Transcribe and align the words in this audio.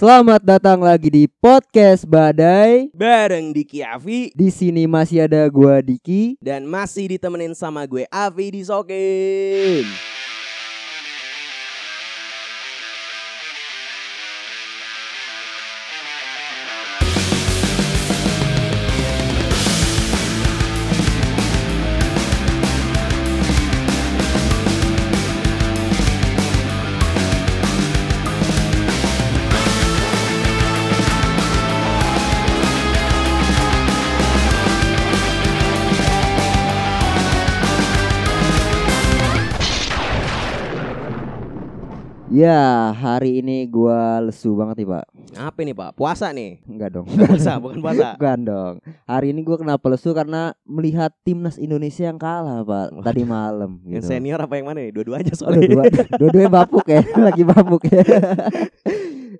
Selamat 0.00 0.40
datang 0.40 0.80
lagi 0.80 1.12
di 1.12 1.28
podcast 1.28 2.08
Badai. 2.08 2.88
Bareng 2.96 3.52
Diki 3.52 3.84
Avi 3.84 4.32
Di 4.32 4.48
sini 4.48 4.88
masih 4.88 5.28
ada 5.28 5.44
gua 5.52 5.84
Diki. 5.84 6.40
dan 6.40 6.64
masih 6.64 7.12
ditemenin 7.12 7.52
sama 7.52 7.84
gue 7.84 8.08
Avi 8.08 8.48
di 8.48 8.64
Sokin. 8.64 9.84
Ya, 42.30 42.94
hari 42.94 43.42
ini 43.42 43.66
gua 43.66 44.22
lesu 44.22 44.54
banget 44.54 44.86
nih, 44.86 44.88
Pak. 44.94 45.04
Apa 45.32 45.60
nih 45.60 45.72
Pak? 45.72 45.90
Puasa 45.94 46.30
nih? 46.30 46.58
Enggak 46.64 46.90
dong. 46.92 47.06
Puasa, 47.06 47.56
bukan 47.56 47.78
puasa. 47.78 48.06
Bukan 48.16 48.38
dong. 48.42 48.74
Hari 49.04 49.30
ini 49.30 49.40
gua 49.40 49.56
kenapa 49.56 49.86
lesu 49.86 50.10
karena 50.10 50.54
melihat 50.62 51.14
timnas 51.20 51.56
Indonesia 51.56 52.04
yang 52.04 52.16
kalah, 52.16 52.60
Pak, 52.60 53.02
tadi 53.02 53.22
malam 53.22 53.78
Yang 53.82 54.02
gitu. 54.02 54.10
senior 54.10 54.38
apa 54.38 54.54
yang 54.54 54.66
mana 54.66 54.80
nih? 54.80 54.92
Dua-duanya 54.92 55.32
Oh, 55.32 55.38
soalnya. 55.38 55.68
dua, 55.68 55.84
dua-duanya 56.16 56.50
bapuk 56.58 56.86
ya, 56.86 57.00
lagi 57.26 57.42
bapuk 57.42 57.82
ya. 57.86 58.02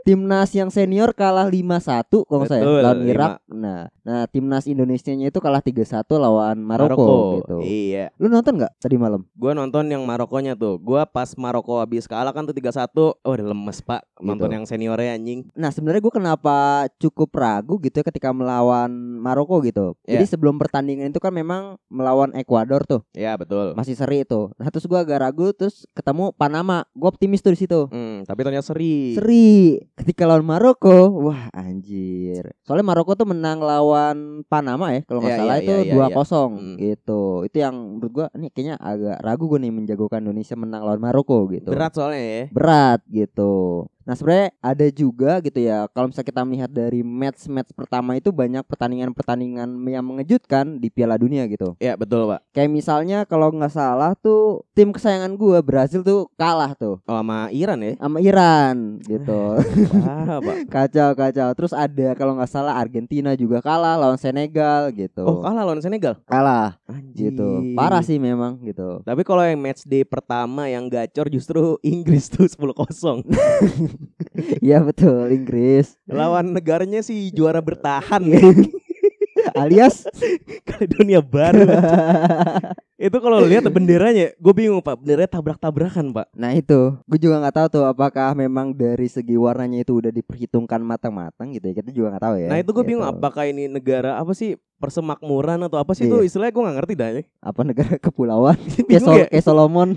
timnas 0.00 0.48
yang 0.50 0.72
senior 0.72 1.12
kalah 1.12 1.44
5-1 1.44 2.08
kalau 2.24 2.44
saya 2.44 2.64
lawan. 2.64 3.04
Irak. 3.04 3.44
Nah, 3.46 3.92
nah 4.00 4.24
timnas 4.24 4.64
Indonesianya 4.64 5.28
itu 5.28 5.38
kalah 5.38 5.60
3-1 5.60 5.76
lawan 6.16 6.56
Maroko, 6.58 7.38
gitu. 7.38 7.56
Iya. 7.60 8.08
Lu 8.16 8.26
nonton 8.26 8.56
nggak 8.56 8.80
tadi 8.80 8.96
malam? 8.96 9.28
Gue 9.34 9.52
nonton 9.52 9.84
yang 9.86 10.00
Marokonya 10.02 10.56
tuh. 10.56 10.80
Gue 10.80 11.04
pas 11.06 11.28
Maroko 11.36 11.78
habis 11.78 12.08
kalah 12.08 12.32
kan 12.32 12.42
tuh 12.42 12.56
3-1. 12.56 12.96
Oh 12.96 13.28
udah 13.28 13.46
lemes 13.46 13.78
pak. 13.80 14.00
Nonton 14.18 14.48
Gitu. 14.48 14.56
yang 14.56 14.64
seniornya 14.64 15.12
anjing. 15.12 15.40
Nah 15.52 15.68
sebenarnya 15.80 16.02
gue 16.02 16.14
kenapa 16.14 16.56
cukup 16.94 17.32
ragu 17.32 17.80
gitu 17.80 17.96
ya 17.96 18.04
ketika 18.04 18.30
melawan 18.30 18.92
Maroko 19.16 19.58
gitu. 19.60 19.96
Jadi 20.02 20.20
Iya. 20.20 20.28
sebelum 20.28 20.54
pertandingan 20.54 21.08
itu 21.08 21.16
kan 21.16 21.32
memang 21.32 21.62
melawan 21.88 22.30
Ekuador 22.32 22.84
tuh 22.84 23.00
Ya 23.12 23.32
betul. 23.34 23.72
masih 23.72 23.94
seri 23.94 24.22
itu. 24.22 24.52
Nah 24.54 24.68
terus 24.68 24.84
gue 24.84 24.94
agak 24.94 25.18
ragu 25.18 25.50
terus 25.50 25.88
ketemu 25.90 26.30
Panama. 26.32 26.84
Gue 26.92 27.08
optimis 27.08 27.40
tuh 27.40 27.50
di 27.50 27.58
situ. 27.58 27.88
Hmm, 27.88 28.22
tapi 28.22 28.40
ternyata 28.40 28.66
seri. 28.66 29.16
Seri 29.16 29.48
ketika 29.94 30.24
lawan 30.24 30.44
Maroko, 30.44 30.92
wah 31.22 31.48
anjir. 31.50 32.52
Soalnya 32.60 32.84
Maroko 32.84 33.14
tuh 33.14 33.24
menang 33.24 33.58
lawan 33.58 34.44
Panama 34.44 34.90
ya 34.90 35.00
kalau 35.02 35.18
nggak 35.18 35.32
Iya, 35.32 35.40
salah 35.40 35.56
iya, 35.56 35.62
itu 35.62 35.72
iya, 35.72 35.82
iya, 35.82 35.92
dua 35.92 36.06
iya. 36.06 36.14
kosong 36.14 36.50
Hmm. 36.52 36.76
gitu. 36.76 37.22
Itu 37.42 37.56
yang 37.58 37.74
menurut 37.90 38.12
gue 38.12 38.26
ini 38.34 38.46
kayaknya 38.50 38.76
agak 38.76 39.16
ragu 39.20 39.44
gue 39.46 39.58
nih 39.58 39.72
menjagokan 39.72 40.20
Indonesia 40.20 40.52
menang 40.54 40.82
lawan 40.82 41.00
Maroko 41.00 41.48
gitu 41.48 41.70
Berat 41.70 41.92
soalnya 41.92 42.20
ya. 42.20 42.44
berat 42.50 43.00
gitu. 43.06 43.86
Nah 44.10 44.18
sebenarnya 44.18 44.50
ada 44.58 44.86
juga 44.90 45.38
gitu 45.38 45.62
ya 45.62 45.86
kalau 45.94 46.10
misalnya 46.10 46.26
kita 46.34 46.42
melihat 46.42 46.66
dari 46.66 46.98
match-match 46.98 47.70
pertama 47.70 48.18
itu 48.18 48.34
banyak 48.34 48.66
pertandingan-pertandingan 48.66 49.70
yang 49.86 50.02
mengejutkan 50.02 50.82
di 50.82 50.90
Piala 50.90 51.14
Dunia 51.14 51.46
gitu. 51.46 51.78
Ya 51.78 51.94
betul 51.94 52.26
pak. 52.26 52.42
Kayak 52.50 52.74
misalnya 52.74 53.22
kalau 53.22 53.54
nggak 53.54 53.70
salah 53.70 54.18
tuh 54.18 54.66
tim 54.74 54.90
kesayangan 54.90 55.38
gua 55.38 55.62
Brazil 55.62 56.02
tuh 56.02 56.26
kalah 56.34 56.74
tuh 56.74 56.98
Oh 57.06 57.14
sama 57.14 57.54
Iran 57.54 57.78
ya. 57.86 57.94
sama 58.02 58.18
Iran 58.18 58.98
gitu. 59.06 59.54
Wah 60.02 60.42
pak. 60.42 60.56
kacau 60.74 61.14
kacau. 61.14 61.48
Terus 61.54 61.70
ada 61.70 62.08
kalau 62.18 62.34
nggak 62.34 62.50
salah 62.50 62.74
Argentina 62.74 63.30
juga 63.38 63.62
kalah 63.62 63.94
lawan 63.94 64.18
Senegal 64.18 64.90
gitu. 64.90 65.22
Oh 65.22 65.38
kalah 65.38 65.62
lawan 65.62 65.78
Senegal. 65.78 66.18
kalah 66.26 66.82
Anjir. 66.90 67.30
gitu. 67.30 67.62
Parah 67.78 68.02
sih 68.02 68.18
memang 68.18 68.58
gitu. 68.66 69.06
Tapi 69.06 69.22
kalau 69.22 69.46
yang 69.46 69.62
match 69.62 69.86
day 69.86 70.02
pertama 70.02 70.66
yang 70.66 70.90
gacor 70.90 71.30
justru 71.30 71.78
Inggris 71.86 72.26
tuh 72.26 72.50
10-0. 72.58 73.22
Iya 74.64 74.80
betul 74.80 75.28
Inggris. 75.30 75.96
Lawan 76.04 76.52
negaranya 76.52 77.00
sih 77.00 77.28
juara 77.30 77.60
bertahan 77.60 78.22
Iya. 78.22 78.40
Alias 79.56 80.04
Kaledonia 80.68 81.18
Baru. 81.18 81.64
Itu 82.94 83.16
kalau 83.18 83.40
lihat 83.40 83.64
benderanya, 83.66 84.36
gue 84.36 84.52
bingung 84.52 84.78
pak, 84.78 85.00
benderanya 85.00 85.32
tabrak-tabrakan 85.32 86.12
pak. 86.12 86.28
Nah 86.36 86.52
itu, 86.52 86.94
gue 87.08 87.18
juga 87.18 87.40
nggak 87.40 87.56
tahu 87.56 87.66
tuh 87.72 87.84
apakah 87.88 88.36
memang 88.36 88.70
dari 88.70 89.08
segi 89.08 89.34
warnanya 89.34 89.80
itu 89.80 89.96
udah 89.96 90.12
diperhitungkan 90.12 90.84
matang-matang 90.84 91.56
gitu 91.56 91.66
ya. 91.66 91.74
Kita 91.74 91.90
juga 91.90 92.14
nggak 92.14 92.24
tahu 92.24 92.36
ya. 92.36 92.48
Nah 92.52 92.58
itu 92.60 92.70
gue 92.70 92.84
bingung 92.84 93.02
gitu. 93.02 93.16
apakah 93.16 93.44
ini 93.48 93.64
negara 93.66 94.20
apa 94.20 94.36
sih 94.36 94.60
persemakmuran 94.76 95.64
atau 95.66 95.80
apa 95.80 95.92
sih 95.96 96.04
Iya. 96.04 96.12
itu 96.12 96.16
istilahnya 96.30 96.52
gue 96.52 96.62
nggak 96.62 96.76
ngerti 96.76 96.94
dah 96.94 97.08
ya. 97.10 97.22
apa 97.40 97.60
negara 97.64 97.94
kepulauan 97.96 98.56
kayak, 98.60 98.86
Bingung 98.86 99.08
Sol- 99.08 99.18
ya? 99.18 99.26
kayak 99.32 99.44
Solomon. 99.44 99.88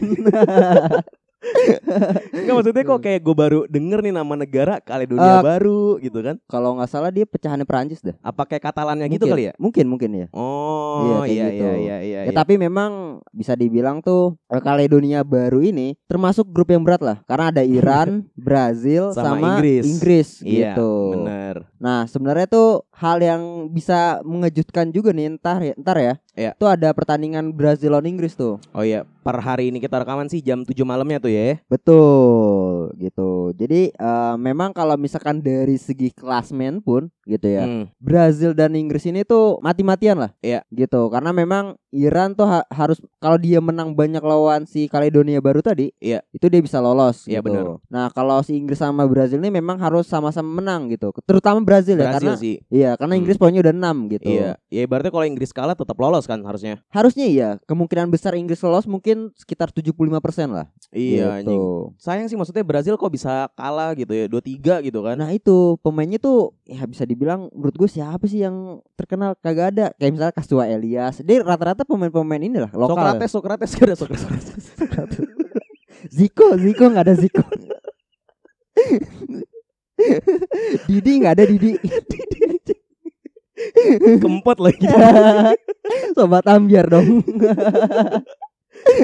Enggak 2.34 2.54
maksudnya 2.56 2.84
kok 2.84 3.02
kayak 3.02 3.20
gue 3.20 3.36
baru 3.36 3.60
denger 3.68 4.00
nih 4.02 4.14
nama 4.14 4.34
negara 4.34 4.74
Kaledonia 4.80 5.40
Eh, 5.40 5.44
Baru 5.44 6.00
gitu 6.00 6.20
kan. 6.20 6.36
Kalau 6.46 6.76
nggak 6.76 6.90
salah 6.90 7.10
dia 7.10 7.24
pecahannya 7.24 7.64
Perancis 7.64 8.00
dah. 8.00 8.16
Apa 8.20 8.46
kayak 8.46 8.64
Katalannya 8.64 9.08
gitu 9.08 9.24
Mungkin. 9.24 9.34
kali 9.34 9.44
ya? 9.44 9.54
Mungkin 9.58 9.86
mungkin 9.88 10.10
ya. 10.14 10.28
Oh 10.32 11.24
Iya, 11.26 11.28
iya 11.28 11.46
gitu. 11.50 11.64
iya 11.64 11.74
iya 11.74 11.98
iya. 12.00 12.20
Ya, 12.20 12.30
iya. 12.30 12.34
tapi 12.34 12.56
memang 12.56 12.92
bisa 13.30 13.54
dibilang 13.54 14.00
tuh 14.00 14.38
eh, 14.48 14.60
Kaledonia 14.60 15.22
baru 15.22 15.60
ini 15.60 16.00
termasuk 16.06 16.48
grup 16.48 16.70
yang 16.70 16.82
berat 16.82 17.02
lah 17.02 17.18
karena 17.26 17.52
ada 17.52 17.64
Iran, 17.64 18.24
Brazil 18.38 19.12
Sama 19.12 19.36
sama, 19.36 19.48
Inggris. 19.56 19.84
Inggris 19.84 20.30
Iya, 20.42 20.74
gitu. 20.74 20.92
bener. 21.18 21.56
Nah, 21.78 22.08
sebenarnya 22.08 22.48
tuh 22.48 22.88
hal 22.94 23.20
yang 23.20 23.42
bisa 23.68 24.24
mengejutkan 24.24 24.88
juga 24.90 25.12
nih 25.12 25.28
entar 25.30 25.60
ya, 25.60 25.74
entar 25.76 25.98
ya. 25.98 26.14
Iya. 26.34 26.58
Tuh 26.58 26.66
ada 26.66 26.90
pertandingan 26.98 27.54
Brazil 27.54 27.94
lawan 27.94 28.10
Inggris 28.10 28.34
tuh. 28.34 28.58
Oh 28.74 28.82
iya, 28.82 29.06
per 29.22 29.38
hari 29.38 29.70
ini 29.70 29.78
kita 29.78 30.02
rekaman 30.02 30.26
sih 30.34 30.42
jam 30.42 30.66
7 30.66 30.82
malamnya 30.82 31.22
tuh 31.22 31.30
ya. 31.30 31.62
Betul, 31.70 31.94
gitu. 32.96 33.30
Jadi 33.52 33.90
eh, 33.90 34.36
memang 34.36 34.72
kalau 34.72 34.94
misalkan 34.94 35.40
dari 35.40 35.76
segi 35.76 36.10
klasmen 36.10 36.80
pun 36.80 37.08
gitu 37.24 37.48
ya. 37.48 37.64
Hmm. 37.64 37.86
Brazil 37.98 38.52
dan 38.52 38.74
Inggris 38.74 39.04
ini 39.04 39.24
tuh 39.24 39.58
mati-matian 39.60 40.20
lah. 40.20 40.32
Iya. 40.40 40.62
Gitu. 40.68 41.08
Karena 41.08 41.32
memang 41.32 41.80
Iran 41.90 42.34
tuh 42.34 42.44
ha- 42.44 42.68
harus 42.68 42.98
kalau 43.18 43.38
dia 43.38 43.58
menang 43.58 43.94
banyak 43.94 44.20
lawan 44.20 44.66
si 44.66 44.86
Kaledonia 44.86 45.40
baru 45.40 45.62
tadi, 45.62 45.94
Iya. 45.98 46.26
itu 46.30 46.46
dia 46.48 46.60
bisa 46.60 46.78
lolos 46.78 47.24
Iya, 47.24 47.40
gitu. 47.40 47.48
benar. 47.48 47.64
Nah, 47.88 48.10
kalau 48.10 48.42
si 48.42 48.54
Inggris 48.54 48.78
sama 48.78 49.06
Brazil 49.06 49.38
ini 49.38 49.54
memang 49.54 49.78
harus 49.78 50.04
sama-sama 50.04 50.60
menang 50.60 50.90
gitu. 50.90 51.14
Terutama 51.24 51.62
Brazil, 51.62 51.96
ya 51.96 52.10
Brazil 52.10 52.18
karena 52.20 52.34
sih. 52.36 52.56
iya, 52.68 52.92
karena 52.94 53.14
Hmm. 53.14 53.22
Inggris 53.22 53.38
poinnya 53.38 53.62
udah 53.62 53.72
6 53.72 54.10
gitu. 54.10 54.28
Iya, 54.28 54.58
ya 54.68 54.82
ibaratnya 54.84 55.10
kalau 55.10 55.24
Inggris 55.24 55.54
kalah 55.54 55.74
tetap 55.74 55.96
lolos 55.96 56.26
kan 56.26 56.42
harusnya. 56.42 56.82
Harusnya 56.90 57.24
iya, 57.24 57.50
kemungkinan 57.64 58.10
besar 58.10 58.34
Inggris 58.34 58.60
lolos 58.60 58.84
mungkin 58.84 59.32
sekitar 59.34 59.72
75% 59.72 60.02
lah. 60.50 60.68
Iya, 60.92 61.40
anjing. 61.40 61.56
gitu. 61.56 61.94
Sayang 61.96 62.28
sih 62.28 62.36
maksudnya 62.36 62.64
Brazil 62.64 62.83
kok 62.92 63.08
bisa 63.08 63.48
kalah 63.54 63.96
gitu 63.96 64.12
ya, 64.12 64.28
2-3 64.28 64.84
gitu 64.84 65.00
kan. 65.00 65.16
Nah 65.16 65.32
itu 65.32 65.80
pemainnya 65.80 66.20
tuh 66.20 66.52
ya 66.64 66.84
bisa 66.84 67.04
dibilang 67.04 67.48
menurut 67.52 67.76
gue 67.78 67.88
siapa 67.88 68.28
sih 68.28 68.44
yang 68.44 68.84
terkenal 68.94 69.38
kagak 69.38 69.72
ada 69.72 69.86
kayak 69.96 70.12
misalnya 70.12 70.36
Kastua 70.36 70.68
Elias 70.68 71.20
dia 71.20 71.40
rata-rata 71.40 71.84
pemain-pemain 71.84 72.40
ini 72.40 72.60
lah 72.60 72.72
lokal 72.76 73.16
Sokrates, 73.24 73.32
Sokrates 73.32 73.72
gak 73.74 73.86
ada 73.88 73.96
Sokrates. 73.96 74.22
Ziko 76.16 76.60
Ziko 76.60 76.92
nggak 76.92 77.06
ada 77.08 77.16
Ziko 77.16 77.44
Didi 80.90 81.12
nggak 81.22 81.34
ada 81.38 81.46
Didi 81.46 81.72
Kempot 84.20 84.58
lagi. 84.60 84.84
Sobat 86.12 86.44
Ambiar 86.50 86.90
dong 86.90 87.24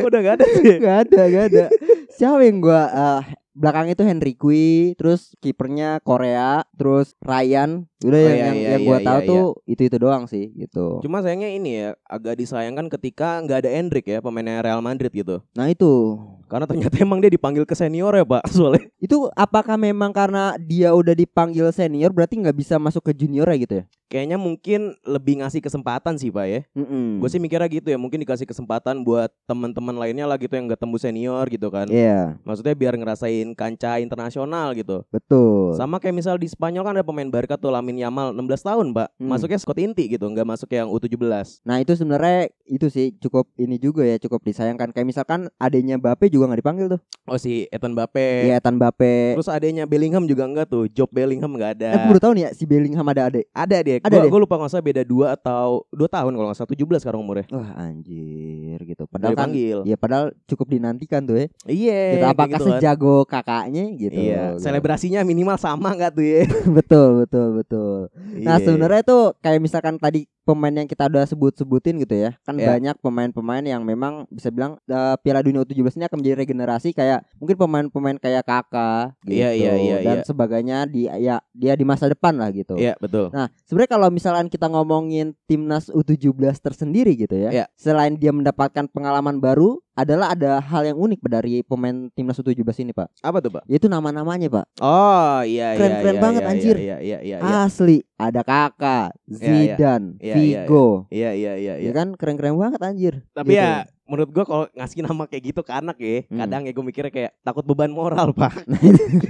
Udah 0.03 0.19
gak 0.19 0.35
ada 0.41 0.45
sih. 0.59 0.75
nggak 0.81 0.97
ada 1.07 1.21
nggak 1.23 1.45
ada 1.53 1.65
siapa 2.11 2.43
yang 2.43 2.59
gua 2.59 2.83
eh, 2.89 3.21
belakang 3.59 3.91
itu 3.91 4.01
Henry 4.07 4.33
Kui 4.39 4.95
terus 4.95 5.35
kipernya 5.43 5.99
Korea 5.99 6.63
terus 6.79 7.11
Ryan 7.19 7.83
udah 7.99 8.15
Oh, 8.15 8.23
yang 8.23 8.31
iya, 8.31 8.45
yang, 8.47 8.55
iya, 8.55 8.69
yang 8.71 8.81
iya, 8.81 8.87
gua 8.87 8.97
iya, 8.97 9.07
tahu 9.11 9.19
iya. 9.19 9.27
tuh 9.27 9.43
itu 9.67 9.81
itu 9.91 9.97
doang 9.99 10.23
sih 10.31 10.45
gitu 10.55 11.03
Cuma 11.03 11.19
sayangnya 11.19 11.51
ini 11.51 11.69
ya 11.83 11.89
agak 12.07 12.39
disayangkan 12.39 12.87
ketika 12.87 13.43
nggak 13.43 13.67
ada 13.67 13.69
Endrick 13.75 14.07
ya 14.07 14.23
pemainnya 14.23 14.63
Real 14.63 14.79
Madrid 14.79 15.11
gitu. 15.11 15.43
nah 15.51 15.67
itu 15.67 16.15
Karena 16.49 16.65
ternyata 16.65 16.97
emang 16.97 17.21
dia 17.21 17.29
dipanggil 17.29 17.61
ke 17.67 17.77
senior 17.77 18.09
ya 18.15 18.25
pak 18.25 18.41
soalnya. 18.55 18.89
Itu 18.97 19.29
apakah 19.37 19.77
memang 19.77 20.09
karena 20.09 20.57
dia 20.57 20.97
udah 20.97 21.13
dipanggil 21.13 21.69
senior 21.69 22.09
berarti 22.09 22.41
nggak 22.41 22.57
bisa 22.57 22.81
masuk 22.81 23.05
ke 23.05 23.13
junior 23.13 23.45
ya 23.45 23.57
gitu 23.61 23.73
ya? 23.77 23.85
Kayaknya 24.09 24.41
mungkin 24.41 24.97
lebih 25.05 25.39
ngasih 25.39 25.61
kesempatan 25.61 26.17
sih 26.17 26.33
pak 26.33 26.45
ya. 26.49 26.61
Mm-mm. 26.73 27.21
Gue 27.21 27.29
sih 27.29 27.37
mikirnya 27.37 27.69
gitu 27.69 27.87
ya, 27.93 27.97
mungkin 28.01 28.19
dikasih 28.25 28.49
kesempatan 28.49 29.05
buat 29.05 29.29
teman-teman 29.45 29.95
lainnya 29.95 30.25
lah 30.25 30.35
gitu 30.41 30.51
yang 30.57 30.65
gak 30.65 30.81
tembus 30.81 31.05
senior 31.05 31.45
gitu 31.47 31.69
kan. 31.69 31.85
Iya, 31.87 32.35
Maksudnya 32.41 32.73
biar 32.73 32.97
ngerasain 32.97 33.53
kancah 33.53 34.01
internasional 34.01 34.73
gitu. 34.73 35.05
betul. 35.13 35.77
Sama 35.77 36.01
kayak 36.01 36.17
misal 36.17 36.35
di 36.41 36.49
Spanyol 36.49 36.83
kan 36.83 36.93
ada 36.97 37.05
pemain 37.05 37.29
Barca 37.29 37.55
tuh 37.55 37.69
Lamin 37.69 38.01
Yamal 38.01 38.33
16 38.33 38.65
tahun, 38.65 38.87
Pak. 38.97 39.07
Hmm. 39.21 39.29
Masuknya 39.29 39.61
squad 39.61 39.79
inti 39.79 40.09
gitu, 40.09 40.25
nggak 40.25 40.47
masuk 40.49 40.73
yang 40.73 40.89
U17. 40.89 41.61
Nah 41.63 41.77
itu 41.77 41.93
sebenarnya 41.93 42.49
itu 42.65 42.89
sih 42.89 43.13
cukup 43.21 43.45
ini 43.61 43.77
juga 43.77 44.01
ya 44.01 44.17
cukup 44.17 44.41
disayangkan 44.41 44.89
kayak 44.89 45.05
misalkan 45.05 45.49
adanya 45.61 46.01
Bape 46.01 46.33
juga 46.33 46.49
nggak 46.49 46.59
dipanggil 46.65 46.87
tuh. 46.97 47.01
Oh 47.29 47.37
si 47.37 47.69
Ethan 47.69 47.93
Bape. 47.93 48.49
Iya 48.49 48.57
Ethan 48.57 48.81
Bape. 48.81 49.37
Terus 49.37 49.49
adanya 49.51 49.85
Bellingham 49.85 50.25
juga 50.25 50.49
enggak 50.49 50.65
tuh. 50.65 50.89
Job 50.89 51.13
Bellingham 51.13 51.53
enggak 51.53 51.77
ada. 51.77 51.93
Eh, 51.93 51.95
aku 52.01 52.05
baru 52.17 52.21
tahu 52.25 52.33
nih 52.39 52.43
ya 52.47 52.51
si 52.57 52.63
Bellingham 52.65 53.05
ada 53.05 53.29
adek. 53.29 53.45
Ada 53.53 53.77
dia. 53.85 53.97
Ada 53.99 54.11
Gua, 54.11 54.23
deh. 54.23 54.29
gua 54.29 54.39
lupa 54.41 54.55
nggak 54.55 54.69
salah 54.69 54.85
beda 54.85 55.01
2 55.03 55.35
atau 55.35 55.65
2 55.89 56.07
tahun 56.07 56.31
kalau 56.31 56.47
nggak 56.47 56.57
salah 56.57 56.71
17 56.71 56.99
sekarang 56.99 57.19
umurnya. 57.19 57.45
Wah 57.49 57.71
anjir 57.79 58.79
gitu. 58.81 59.03
Padahal 59.05 59.35
kan 59.35 59.49
ya 59.53 59.95
padahal 59.95 60.25
cukup 60.45 60.67
dinantikan 60.69 61.21
tuh 61.21 61.35
ya. 61.35 61.47
Iya. 61.65 62.01
gitu. 62.13 62.25
Apakah 62.27 62.47
gitu 62.51 62.65
kan. 62.65 62.71
sejago 62.75 63.15
kakaknya 63.23 63.83
gitu. 63.93 64.15
Iya, 64.15 64.41
Gitu. 64.55 64.63
selebrasinya 64.63 65.19
minimal 65.21 65.55
sama 65.55 65.93
enggak 65.93 66.11
tuh 66.13 66.25
ya? 66.25 66.41
betul 66.77 67.07
betul 67.21 67.47
betul. 67.55 67.97
Nah 68.39 68.55
Iya. 68.55 68.65
sebenarnya 68.65 69.01
tuh 69.03 69.35
kayak 69.37 69.59
misalkan 69.59 69.95
tadi 69.95 70.25
pemain 70.49 70.73
yang 70.73 70.89
kita 70.89 71.05
udah 71.05 71.29
sebut-sebutin 71.29 72.01
gitu 72.01 72.17
ya 72.17 72.33
kan 72.41 72.57
Ya. 72.57 72.73
banyak 72.73 72.97
pemain-pemain 72.99 73.61
yang 73.61 73.85
memang 73.85 74.25
bisa 74.33 74.49
bilang 74.49 74.81
eh, 74.89 75.15
Piala 75.21 75.45
Dunia 75.45 75.61
U17 75.61 76.01
ini 76.01 76.05
akan 76.09 76.17
menjadi 76.17 76.35
regenerasi 76.41 76.89
kayak 76.91 77.21
mungkin 77.37 77.53
pemain-pemain 77.55 78.17
kayak 78.17 78.41
Kakak 78.41 79.13
gitu 79.29 79.37
Iya, 79.37 79.53
iya, 79.53 79.73
iya, 79.77 79.97
dan 80.01 80.17
iya. 80.19 80.25
sebagainya 80.25 80.77
di 80.89 81.05
ya 81.05 81.37
dia 81.53 81.73
di 81.77 81.85
masa 81.85 82.09
depan 82.09 82.33
lah 82.33 82.49
gitu. 82.49 82.79
Iya, 82.79 82.95
betul. 82.97 83.29
Nah, 83.29 83.51
sebenarnya 83.67 83.91
kalau 83.93 84.07
misalkan 84.09 84.47
kita 84.47 84.65
ngomongin 84.65 85.35
timnas 85.45 85.91
U17 85.91 86.33
tersendiri 86.57 87.13
gitu 87.13 87.35
ya, 87.35 87.49
Iya. 87.51 87.65
selain 87.75 88.15
dia 88.15 88.31
mendapatkan 88.31 88.87
pengalaman 88.89 89.37
baru, 89.37 89.77
adalah 89.99 90.31
ada 90.31 90.63
hal 90.63 90.83
yang 90.87 90.97
unik 90.97 91.19
dari 91.27 91.61
pemain 91.61 92.07
timnas 92.15 92.39
U17 92.39 92.87
ini, 92.87 92.91
Pak. 92.95 93.11
Apa 93.19 93.43
tuh, 93.43 93.51
Pak? 93.59 93.63
Yaitu 93.67 93.91
nama-namanya, 93.91 94.47
Pak. 94.47 94.65
Oh, 94.79 95.43
iya 95.43 95.75
iya 95.75 95.77
Keren-keren 95.77 96.15
iya, 96.15 96.23
banget, 96.23 96.41
iya, 96.43 96.51
anjir. 96.51 96.75
Iya 96.79 96.97
iya 97.03 97.17
iya 97.19 97.37
iya. 97.43 97.57
Asli, 97.67 97.97
ada 98.15 98.41
Kakak, 98.41 99.11
Iya, 99.27 99.35
iya. 99.35 99.47
Zidane, 99.75 100.07
Iya, 100.17 100.23
iya, 100.23 100.35
Vigo. 100.63 100.87
Iya 101.11 101.29
iya 101.35 101.53
iya 101.59 101.73
Ya 101.77 101.83
iya. 101.83 101.91
kan 101.91 102.15
keren-keren 102.15 102.55
banget 102.55 102.79
anjir. 102.79 103.13
Tapi 103.35 103.53
Gitu. 103.53 103.59
ya 103.59 103.83
menurut 104.09 104.29
gua 104.33 104.43
kalau 104.43 104.65
ngasih 104.73 105.05
nama 105.05 105.23
kayak 105.23 105.43
gitu 105.53 105.61
ke 105.61 105.71
anak 105.71 105.97
ya, 105.97 106.25
Hmm. 106.25 106.39
kadang 106.41 106.61
ya 106.65 106.71
gue 106.73 106.83
mikirnya 106.83 107.13
kayak 107.13 107.31
takut 107.39 107.63
beban 107.63 107.93
moral, 107.93 108.33
Pak. 108.33 108.65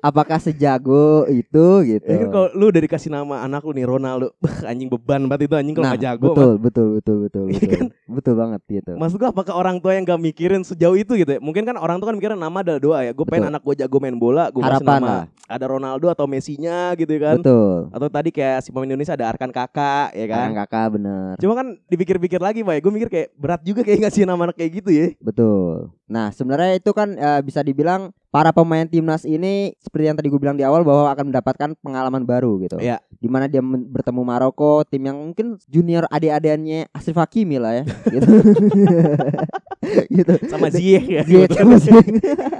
apakah 0.00 0.38
sejago 0.38 1.24
itu 1.26 1.66
gitu. 1.86 2.06
Ya 2.06 2.16
kan 2.22 2.28
kalau 2.30 2.48
lu 2.54 2.70
udah 2.70 2.82
dikasih 2.82 3.10
nama 3.10 3.42
anak 3.42 3.64
lu 3.64 3.72
nih 3.72 3.86
Ronaldo, 3.86 4.30
anjing 4.62 4.88
beban 4.88 5.26
banget 5.26 5.50
itu 5.50 5.54
anjing 5.56 5.74
kalau 5.74 5.88
nah, 5.90 5.98
jago. 5.98 6.26
betul, 6.32 6.52
betul, 6.60 6.86
betul, 6.98 7.16
betul, 7.26 7.44
Iya 7.48 7.58
betul, 7.58 7.70
kan? 7.72 7.86
betul 8.06 8.34
banget 8.36 8.60
gitu. 8.68 8.92
Maksud 8.94 9.16
gua 9.18 9.30
apakah 9.32 9.54
orang 9.56 9.76
tua 9.80 9.92
yang 9.96 10.04
gak 10.04 10.20
mikirin 10.20 10.62
sejauh 10.62 10.94
itu 10.94 11.12
gitu 11.16 11.30
ya? 11.34 11.40
Mungkin 11.40 11.64
kan 11.64 11.76
orang 11.76 11.98
tua 11.98 12.12
kan 12.12 12.16
mikirin 12.16 12.38
nama 12.38 12.60
adalah 12.60 12.80
doa 12.80 12.98
ya. 13.02 13.12
Gue 13.16 13.26
pengen 13.26 13.48
anak 13.50 13.62
gue 13.64 13.74
jago 13.80 13.96
main 13.98 14.16
bola, 14.16 14.50
gue 14.52 14.60
kasih 14.60 14.84
nama 14.84 15.06
lah. 15.06 15.24
ada 15.48 15.64
Ronaldo 15.68 16.06
atau 16.08 16.26
Messi-nya 16.28 16.92
gitu 16.94 17.16
kan. 17.18 17.40
Betul. 17.40 17.88
Atau 17.90 18.08
tadi 18.12 18.28
kayak 18.30 18.64
si 18.64 18.68
pemain 18.70 18.88
Indonesia 18.88 19.16
ada 19.16 19.26
Arkan 19.28 19.50
Kakak 19.50 20.12
ya 20.12 20.26
kan. 20.28 20.46
Kan 20.50 20.52
kakak 20.64 20.86
bener. 21.00 21.32
Cuma 21.40 21.52
kan 21.56 21.66
dipikir-pikir 21.88 22.40
lagi, 22.40 22.60
Pak. 22.60 22.80
Gue 22.84 22.92
mikir 22.92 23.08
kayak 23.08 23.28
berat 23.36 23.60
juga 23.64 23.80
kayak 23.80 24.03
ngasih 24.04 24.28
nama 24.28 24.52
anak 24.52 24.56
kayak 24.60 24.84
gitu 24.84 24.90
ya. 24.92 25.06
Betul. 25.18 25.90
Nah, 26.04 26.28
sebenarnya 26.30 26.76
itu 26.76 26.92
kan 26.92 27.16
eh, 27.16 27.40
bisa 27.40 27.64
dibilang 27.64 28.12
para 28.28 28.52
pemain 28.52 28.84
timnas 28.84 29.24
ini 29.24 29.72
seperti 29.80 30.10
yang 30.10 30.16
tadi 30.18 30.28
gue 30.28 30.36
bilang 30.36 30.58
di 30.58 30.66
awal 30.66 30.84
bahwa 30.84 31.08
akan 31.08 31.32
mendapatkan 31.32 31.70
pengalaman 31.80 32.28
baru 32.28 32.60
gitu. 32.60 32.76
Iya. 32.76 33.00
Di 33.16 33.28
mana 33.30 33.48
dia 33.48 33.64
bertemu 33.64 34.20
Maroko, 34.20 34.84
tim 34.84 35.08
yang 35.08 35.16
mungkin 35.16 35.56
junior 35.66 36.04
adik-adiannya 36.12 36.92
Ashraf 36.92 37.24
Hakimi 37.24 37.56
lah 37.56 37.80
ya. 37.80 37.84
gitu. 38.12 38.28
gitu. 40.18 40.34
Sama 40.46 40.68
Ziyech 40.68 41.06
ya. 41.06 41.22
Ziyech 41.22 41.52
sama 41.58 41.76
Ziyech. 41.76 42.06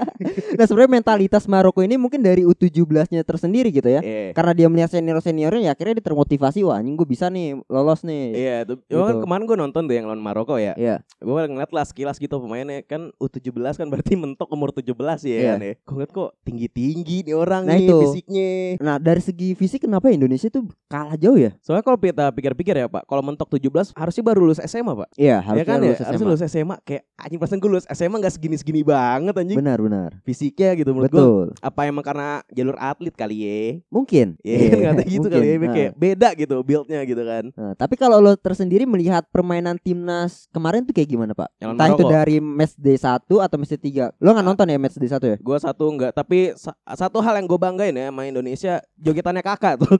nah, 0.57 0.65
sebenarnya 0.65 0.91
mentalitas 0.93 1.43
Maroko 1.45 1.81
ini 1.81 1.95
mungkin 1.95 2.19
dari 2.19 2.43
U17-nya 2.43 3.21
tersendiri 3.21 3.69
gitu 3.69 3.87
ya. 3.87 4.01
Iya. 4.01 4.31
Karena 4.31 4.51
dia 4.53 4.67
melihat 4.67 4.89
senior-seniornya 4.91 5.61
ya 5.61 5.71
akhirnya 5.71 5.99
dia 5.99 6.05
termotivasi 6.05 6.63
wah 6.63 6.77
anjing 6.77 6.95
gue 6.95 7.05
bisa 7.05 7.27
nih 7.27 7.59
lolos 7.65 8.01
nih. 8.01 8.23
Iya, 8.31 8.55
tuh. 8.65 8.77
Cuma 8.85 9.03
kan 9.03 9.13
Gitu. 9.15 9.23
kemarin 9.23 9.43
gue 9.45 9.57
nonton 9.57 9.81
tuh 9.83 9.95
yang 9.95 10.05
lawan 10.05 10.19
Maroko 10.19 10.55
ya. 10.55 10.73
Iya. 10.75 10.99
Gue 11.17 11.41
ngeliat 11.45 11.71
lah 11.71 11.83
sekilas 11.83 12.17
gitu 12.17 12.37
pemainnya 12.37 12.83
kan 12.83 13.11
U17 13.15 13.51
kan 13.75 13.87
berarti 13.87 14.13
mentok 14.15 14.49
umur 14.49 14.71
17 14.71 14.91
ya 15.23 15.35
Iya. 15.35 15.49
kan 15.51 15.59
ya. 15.61 15.73
Gue 15.79 15.93
ngeliat 15.93 16.11
kok 16.11 16.29
tinggi-tinggi 16.43 17.17
nih 17.23 17.35
orang 17.35 17.63
Nah, 17.65 17.75
nih 17.75 17.87
itu. 17.87 17.97
fisiknya. 18.03 18.49
Nah, 18.79 18.95
dari 18.97 19.21
segi 19.21 19.53
fisik 19.53 19.83
kenapa 19.83 20.09
Indonesia 20.09 20.47
tuh 20.47 20.65
kalah 20.85 21.15
jauh 21.15 21.35
ya? 21.35 21.51
Soalnya 21.59 21.81
kalau 21.81 21.97
kita 21.97 22.31
pikir-pikir 22.31 22.75
ya 22.75 22.87
Pak, 22.87 23.03
kalau 23.05 23.21
mentok 23.21 23.49
17 23.49 23.91
harusnya 23.93 24.23
baru 24.23 24.39
lulus 24.43 24.59
SMA 24.61 24.93
Pak. 24.95 25.09
Iya, 25.15 25.27
ya 25.27 25.37
harusnya 25.41 25.65
kan 25.65 25.77
lulus 25.79 25.89
ya, 25.89 25.95
SMA. 25.95 26.07
harusnya 26.07 26.27
lulus 26.27 26.43
SMA 26.45 26.75
kayak 26.83 27.03
anjing 27.15 27.39
perasaan 27.39 27.57
gue 27.57 27.71
lulus 27.71 27.87
SMA 27.87 28.19
gak 28.19 28.35
segini-segini 28.35 28.83
banget 28.83 29.31
anjing. 29.31 29.55
Benar, 29.55 29.79
benar. 29.79 30.09
Fisiknya 30.21 30.75
gitu 30.75 30.91
menurut 30.91 31.07
gue. 31.07 31.15
Betul. 31.15 31.45
Apa 31.59 31.87
emang 31.87 32.03
karena 32.03 32.43
jalur 32.51 32.75
atlet 32.75 33.15
kali 33.15 33.37
ya? 33.41 33.59
Mungkin. 33.87 34.35
Ya 34.43 34.57
kan 34.67 34.79
kata 34.93 35.01
gitu 35.05 35.27
kali 35.27 35.45
ya, 35.45 35.55
kayak 35.65 35.91
beda 35.95 36.29
gitu 36.35 36.55
buildnya 36.61 36.99
gitu 37.03 37.23
kan. 37.23 37.43
Nah, 37.55 37.73
tapi 37.73 37.95
kalau 37.95 38.19
lo 38.19 38.35
tersendiri 38.35 38.83
melihat 38.83 39.23
permainan 39.29 39.79
timnas 39.79 40.51
kemarin 40.51 40.83
tuh 40.83 40.91
kayak 40.91 41.09
gimana, 41.09 41.31
Pak? 41.31 41.49
Yang 41.57 41.71
Entah 41.71 41.87
itu 41.89 42.03
dari 42.05 42.35
match 42.37 42.75
day 42.75 42.97
1 42.99 43.23
atau 43.23 43.55
match 43.55 43.71
day 43.73 44.11
3. 44.11 44.11
Lo 44.19 44.29
nggak 44.35 44.45
nonton 44.45 44.67
ya 44.67 44.77
match 44.77 44.99
day 44.99 45.09
1 45.09 45.23
ya? 45.23 45.37
Gue 45.39 45.57
satu 45.57 45.85
enggak, 45.87 46.11
tapi 46.11 46.51
sa- 46.53 46.77
satu 46.93 47.23
hal 47.23 47.39
yang 47.39 47.47
gue 47.47 47.59
banggain 47.59 47.95
ya 47.95 48.11
sama 48.11 48.27
Indonesia 48.27 48.83
jogetannya 48.99 49.39
kakak 49.41 49.79
tuh. 49.79 49.95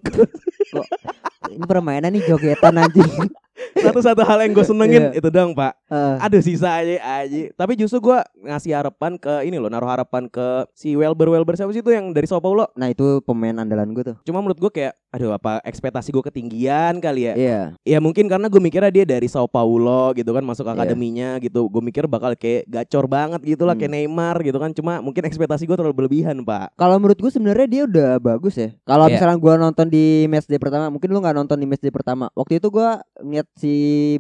Ini 1.48 1.64
permainan 1.64 2.12
nih 2.12 2.26
jogetan 2.26 2.76
anjing. 2.76 3.08
Satu-satu 3.86 4.22
hal 4.22 4.40
yang 4.42 4.52
gue 4.52 4.66
senengin 4.66 5.04
Iya. 5.08 5.18
itu 5.18 5.30
dong 5.30 5.52
pak. 5.52 5.74
Eh, 5.86 6.16
Aduh 6.20 6.40
sisa 6.40 6.70
aja 6.76 6.96
aja. 7.22 7.38
Tapi 7.52 7.74
justru 7.76 8.02
gue 8.04 8.18
ngasih 8.44 8.72
harapan 8.74 9.16
ke 9.16 9.44
ini 9.44 9.56
loh, 9.56 9.68
naruh 9.68 9.88
harapan 9.88 10.26
ke 10.26 10.66
si 10.72 10.94
Welber 10.94 11.28
Welber 11.28 11.54
siapa 11.54 11.70
sih 11.70 11.80
itu 11.80 11.90
yang 11.90 12.10
dari 12.10 12.26
Sao 12.26 12.40
Paulo. 12.40 12.68
nah, 12.74 12.88
itu 12.88 13.22
pemain 13.22 13.54
andalan 13.56 13.92
gue 13.92 14.04
tuh. 14.04 14.16
Cuma 14.24 14.40
menurut 14.40 14.58
gue 14.58 14.72
kayak, 14.72 14.94
aduh 15.10 15.32
apa 15.32 15.62
ekspektasi 15.62 16.10
gue 16.10 16.24
ketinggian 16.24 16.98
kali 16.98 17.22
ya. 17.24 17.34
Iya. 17.34 17.62
Ya 17.80 17.98
mungkin 18.00 18.26
karena 18.26 18.46
gue 18.46 18.60
mikirnya 18.60 18.92
dia 18.92 19.06
dari 19.06 19.26
Sao 19.26 19.46
Paulo 19.46 20.12
gitu 20.14 20.30
kan 20.30 20.42
masuk 20.42 20.66
Iya. 20.66 20.74
akademinya 20.76 21.30
gitu. 21.38 21.66
Gue 21.66 21.82
mikir 21.82 22.06
bakal 22.06 22.34
kayak 22.34 22.66
gacor 22.66 23.06
banget 23.06 23.42
gitu 23.44 23.64
lah 23.64 23.74
Hmm. 23.74 23.82
kayak 23.82 23.94
Neymar 23.94 24.36
gitu 24.42 24.58
kan. 24.58 24.72
Cuma 24.72 25.00
mungkin 25.00 25.24
ekspektasi 25.24 25.64
gue 25.64 25.76
terlalu 25.76 25.96
berlebihan 25.96 26.42
pak. 26.42 26.74
Kalau 26.76 26.96
menurut 26.96 27.18
gue 27.18 27.30
sebenarnya 27.30 27.66
dia 27.66 27.84
udah 27.84 28.12
bagus 28.18 28.56
ya. 28.56 28.70
Kalau 28.84 29.06
Iya. 29.06 29.14
misalnya 29.16 29.38
gua 29.38 29.54
nonton 29.56 29.88
di 29.88 30.06
match 30.26 30.46
day 30.46 30.58
pertama, 30.58 30.88
mungkin 30.88 31.08
lu 31.08 31.20
nggak 31.20 31.36
nonton 31.36 31.58
di 31.58 31.66
match 31.66 31.80
day 31.80 31.90
pertama. 31.90 32.28
Waktu 32.32 32.58
itu 32.58 32.68
gua 32.70 32.90
ngeliat 33.18 33.48
si 33.54 33.72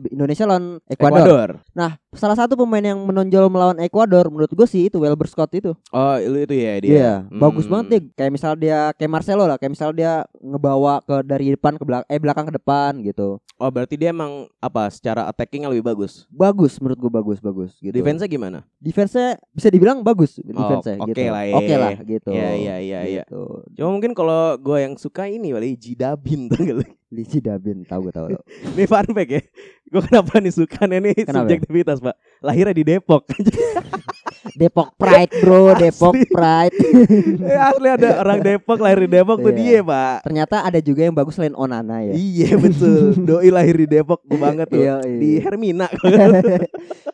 Indonesia 0.07 0.45
lawan 0.45 0.77
Ekuador. 0.85 1.19
Ecuador. 1.25 1.49
Nah, 1.71 1.97
salah 2.13 2.37
satu 2.37 2.55
pemain 2.55 2.83
yang 2.83 2.99
menonjol 3.01 3.47
melawan 3.47 3.77
Ekuador 3.79 4.27
menurut 4.29 4.51
gue 4.51 4.67
sih 4.67 4.87
itu 4.87 4.97
Welber 4.97 5.27
Scott 5.27 5.51
itu. 5.53 5.73
Oh 5.89 6.15
itu, 6.17 6.47
itu 6.47 6.55
ya 6.55 6.73
dia. 6.79 6.91
Iya, 6.91 7.13
bagus 7.31 7.65
Hmm. 7.65 7.71
banget 7.77 7.85
deh. 7.87 8.01
Kayak 8.13 8.31
misal 8.31 8.51
dia 8.55 8.91
kayak 8.93 9.11
Marcelo 9.11 9.45
lah, 9.45 9.57
kayak 9.57 9.73
misal 9.73 9.89
dia 9.91 10.23
ngebawa 10.37 11.01
ke 11.01 11.15
dari 11.23 11.51
depan 11.51 11.75
ke 11.75 11.83
belakang 11.83 12.07
eh 12.07 12.19
belakang 12.19 12.45
ke 12.47 12.53
depan 12.55 12.91
gitu. 13.01 13.37
Oh 13.55 13.69
berarti 13.71 13.95
dia 13.95 14.11
emang 14.11 14.51
apa 14.59 14.91
secara 14.91 15.27
attackingnya 15.27 15.71
lebih 15.71 15.85
bagus. 15.85 16.27
Bagus 16.27 16.75
menurut 16.79 16.99
gue 16.99 17.11
bagus 17.11 17.37
bagus 17.39 17.71
gitu. 17.79 17.95
Defense-nya 17.95 18.27
gimana? 18.27 18.59
Defense-nya 18.77 19.39
bisa 19.51 19.67
dibilang 19.71 20.03
bagus 20.03 20.35
defense-nya 20.37 20.99
oke 20.99 21.11
gitu. 21.15 21.21
lah 21.31 21.43
ya. 21.47 21.55
Oke 21.55 21.73
lah 21.75 21.93
gitu. 22.03 22.29
Iya 22.31 22.49
iya 22.55 22.75
iya 22.79 22.99
iya. 23.03 23.23
Gitu. 23.23 23.43
Cuma 23.79 23.89
mungkin 23.95 24.11
kalau 24.11 24.59
gue 24.59 24.77
yang 24.79 24.95
suka 24.95 25.27
ini 25.27 25.51
kali 25.51 25.75
Jidabin 25.75 26.51
tuh? 26.51 26.83
Lici 27.15 27.39
Dabin 27.39 27.87
tahu 27.87 28.07
gue 28.07 28.13
tahu. 28.13 28.27
Ini 28.75 28.83
fun 28.85 29.07
fact 29.07 29.31
ya. 29.31 29.41
Gue 29.85 30.01
kenapa 30.03 30.37
nih 30.37 30.51
suka 30.51 30.83
ini 30.85 31.15
Kenapa? 31.15 31.47
subjektivitas 31.47 31.97
pak. 32.03 32.15
Lahirnya 32.43 32.75
di 32.75 32.83
Depok. 32.83 33.23
Depok 34.59 34.93
Pride 34.95 35.33
bro, 35.41 35.73
Depok 35.73 36.13
Asli. 36.13 36.27
Pride. 36.29 36.75
eh, 37.49 37.59
asli 37.59 37.87
ada 37.89 38.21
orang 38.21 38.39
Depok 38.39 38.77
lahir 38.77 38.99
di 39.01 39.09
Depok 39.09 39.37
tuh 39.39 39.51
Iya. 39.51 39.57
dia 39.57 39.79
pak. 39.81 40.17
Ternyata 40.21 40.55
ada 40.61 40.79
juga 40.79 41.01
yang 41.01 41.15
bagus 41.15 41.33
selain 41.33 41.55
Onana 41.55 42.03
ya. 42.03 42.13
Iya 42.13 42.53
betul. 42.55 43.15
Doi 43.19 43.49
lahir 43.49 43.75
di 43.75 43.87
Depok 43.89 44.21
gue 44.21 44.37
banget 44.37 44.67
tuh. 44.67 44.81
Iya, 44.81 45.01
iya. 45.01 45.17
Di 45.17 45.29
Hermina. 45.39 45.87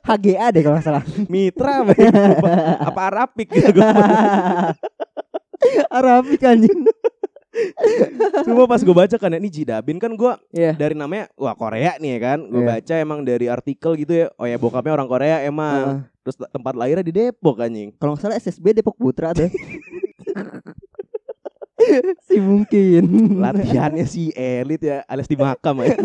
HGA 0.02 0.48
deh 0.50 0.62
kalau 0.62 0.80
salah. 0.82 1.04
Mitra 1.28 1.86
apa, 1.86 1.94
apa 2.84 3.00
Arapik 3.08 3.48
gitu. 3.48 3.70
Gua- 3.74 4.76
Arabik 5.90 6.42
anjing. 6.42 6.80
Cuma 8.44 8.64
pas 8.64 8.80
gue 8.80 8.96
baca 8.96 9.16
kan 9.16 9.28
ya, 9.28 9.38
ini 9.38 9.52
Jidabin 9.52 10.00
kan 10.00 10.12
gue 10.12 10.34
Iya. 10.52 10.72
dari 10.74 10.96
namanya 10.96 11.28
wah 11.36 11.52
Korea 11.52 12.00
nih 12.00 12.16
ya 12.16 12.20
kan. 12.22 12.40
Gue 12.44 12.62
Iya. 12.62 12.70
baca 12.72 12.94
emang 12.98 13.20
dari 13.22 13.46
artikel 13.46 13.92
gitu 13.96 14.14
ya. 14.16 14.28
Oh 14.36 14.46
ya 14.46 14.56
bokapnya 14.56 14.94
orang 14.94 15.08
Korea 15.08 15.44
emang. 15.44 15.80
Heeh. 15.84 16.00
Terus 16.22 16.36
te- 16.38 16.50
tempat 16.50 16.74
lahirnya 16.74 17.02
di 17.02 17.12
Depok 17.12 17.60
anjing. 17.60 17.92
Kalau 17.98 18.14
nggak 18.14 18.22
salah 18.22 18.38
SSB 18.38 18.72
Depok 18.74 18.96
Putra 18.96 19.34
tuh. 19.34 19.52
si 22.24 22.38
mungkin. 22.38 23.04
Latihannya 23.36 24.06
si 24.06 24.30
elit 24.32 24.82
ya 24.82 25.04
alias 25.04 25.26
di 25.26 25.36
makam 25.36 25.82
ya. 25.82 25.98